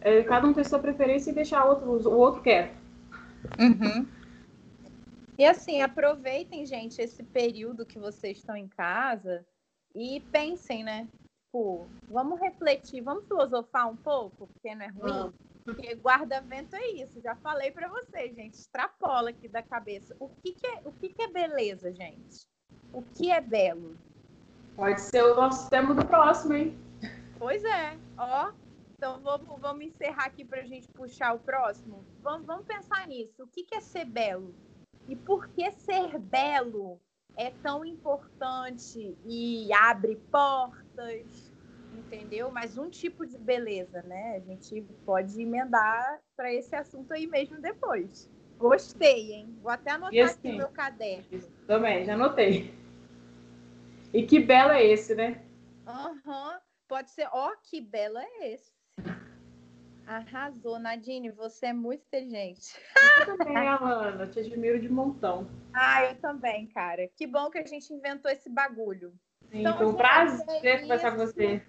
É, 0.00 0.22
cada 0.22 0.46
um 0.46 0.52
tem 0.52 0.64
sua 0.64 0.78
preferência 0.78 1.30
e 1.30 1.34
deixar 1.34 1.64
outro, 1.64 2.08
o 2.08 2.16
outro 2.16 2.42
quieto. 2.42 2.74
Uhum. 3.58 4.06
E 5.38 5.44
assim, 5.44 5.82
aproveitem, 5.82 6.64
gente, 6.64 7.00
esse 7.00 7.22
período 7.22 7.84
que 7.84 7.98
vocês 7.98 8.38
estão 8.38 8.56
em 8.56 8.68
casa 8.68 9.44
e 9.94 10.20
pensem, 10.32 10.82
né? 10.82 11.06
Tipo, 11.44 11.86
vamos 12.08 12.40
refletir, 12.40 13.02
vamos 13.02 13.26
filosofar 13.26 13.90
um 13.90 13.96
pouco, 13.96 14.46
porque 14.46 14.74
não 14.74 14.84
é 14.84 14.88
ruim. 14.88 15.32
Porque 15.66 15.96
guarda-vento 15.96 16.76
é 16.76 16.86
isso, 16.92 17.20
já 17.20 17.34
falei 17.34 17.72
para 17.72 17.88
vocês, 17.88 18.36
gente. 18.36 18.54
Extrapola 18.54 19.30
aqui 19.30 19.48
da 19.48 19.64
cabeça. 19.64 20.16
O 20.20 20.28
que, 20.28 20.52
que 20.52 20.64
é, 20.64 20.80
o 20.84 20.92
que, 20.92 21.08
que 21.08 21.20
é 21.20 21.26
beleza, 21.26 21.92
gente? 21.92 22.46
O 22.92 23.02
que 23.02 23.32
é 23.32 23.40
belo? 23.40 23.96
Pode 24.76 25.00
ser 25.00 25.24
o 25.24 25.34
nosso 25.34 25.68
tema 25.68 25.92
do 25.92 26.06
próximo, 26.06 26.54
hein? 26.54 26.78
Pois 27.36 27.64
é, 27.64 27.98
ó. 28.16 28.52
Então 28.94 29.20
vamos, 29.20 29.60
vamos 29.60 29.84
encerrar 29.84 30.26
aqui 30.26 30.44
para 30.44 30.60
a 30.60 30.66
gente 30.66 30.86
puxar 30.92 31.34
o 31.34 31.40
próximo. 31.40 32.04
Vamos, 32.22 32.46
vamos 32.46 32.64
pensar 32.64 33.04
nisso. 33.08 33.42
O 33.42 33.48
que, 33.48 33.64
que 33.64 33.74
é 33.74 33.80
ser 33.80 34.04
belo? 34.04 34.54
E 35.08 35.16
por 35.16 35.48
que 35.48 35.68
ser 35.72 36.16
belo 36.16 37.00
é 37.36 37.50
tão 37.50 37.84
importante 37.84 39.18
e 39.26 39.72
abre 39.72 40.14
portas, 40.30 41.45
entendeu? 41.98 42.50
Mas 42.50 42.76
um 42.78 42.88
tipo 42.88 43.26
de 43.26 43.38
beleza, 43.38 44.02
né? 44.02 44.36
A 44.36 44.40
gente 44.40 44.82
pode 45.04 45.40
emendar 45.40 46.20
para 46.36 46.52
esse 46.52 46.74
assunto 46.74 47.12
aí 47.12 47.26
mesmo 47.26 47.60
depois. 47.60 48.30
Gostei, 48.58 49.32
hein? 49.32 49.58
Vou 49.60 49.70
até 49.70 49.90
anotar 49.90 50.24
assim, 50.24 50.34
aqui 50.34 50.48
no 50.48 50.56
meu 50.56 50.68
caderno. 50.68 51.24
Também, 51.66 52.04
já 52.04 52.14
anotei. 52.14 52.74
E 54.12 54.22
que 54.22 54.40
belo 54.40 54.72
é 54.72 54.84
esse, 54.84 55.14
né? 55.14 55.44
Aham. 55.86 56.14
Uhum. 56.24 56.58
Pode 56.88 57.10
ser, 57.10 57.28
ó, 57.32 57.50
oh, 57.50 57.56
que 57.64 57.80
belo 57.80 58.16
é 58.16 58.52
esse. 58.52 58.70
Arrasou, 60.06 60.78
Nadine, 60.78 61.32
você 61.32 61.66
é 61.66 61.72
muito 61.72 62.04
inteligente. 62.06 62.80
Eu 63.18 63.26
também, 63.26 63.56
Alana, 63.56 64.24
te 64.28 64.38
admiro 64.38 64.78
de 64.78 64.88
montão. 64.88 65.50
Ah, 65.74 66.04
eu 66.04 66.14
também, 66.20 66.68
cara. 66.68 67.08
Que 67.16 67.26
bom 67.26 67.50
que 67.50 67.58
a 67.58 67.66
gente 67.66 67.92
inventou 67.92 68.30
esse 68.30 68.48
bagulho. 68.48 69.12
Sim, 69.50 69.60
então, 69.60 69.76
foi 69.76 69.86
um 69.86 69.94
prazer 69.94 70.80
conversar 70.82 71.10
com 71.10 71.18
você. 71.18 71.62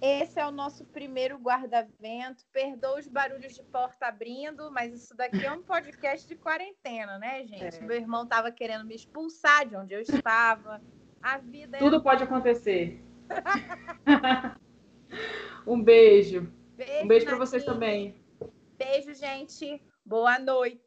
Esse 0.00 0.38
é 0.38 0.46
o 0.46 0.50
nosso 0.50 0.84
primeiro 0.84 1.38
guarda-vento. 1.38 2.44
Perdoa 2.52 2.98
os 2.98 3.08
barulhos 3.08 3.54
de 3.54 3.62
porta 3.62 4.06
abrindo, 4.06 4.70
mas 4.70 4.92
isso 4.92 5.16
daqui 5.16 5.44
é 5.44 5.50
um 5.50 5.62
podcast 5.62 6.28
de 6.28 6.36
quarentena, 6.36 7.18
né, 7.18 7.44
gente? 7.44 7.78
É. 7.78 7.80
Meu 7.80 7.96
irmão 7.96 8.24
estava 8.24 8.50
querendo 8.50 8.84
me 8.84 8.94
expulsar 8.94 9.66
de 9.66 9.76
onde 9.76 9.94
eu 9.94 10.00
estava. 10.00 10.80
A 11.22 11.38
vida 11.38 11.78
Tudo 11.78 11.96
é... 11.96 12.00
pode 12.00 12.22
acontecer. 12.22 13.02
Um 15.66 15.82
beijo. 15.82 16.52
beijo 16.76 17.04
um 17.04 17.08
beijo 17.08 17.26
para 17.26 17.36
vocês 17.36 17.64
também. 17.64 18.14
Beijo, 18.78 19.12
gente. 19.14 19.82
Boa 20.04 20.38
noite. 20.38 20.80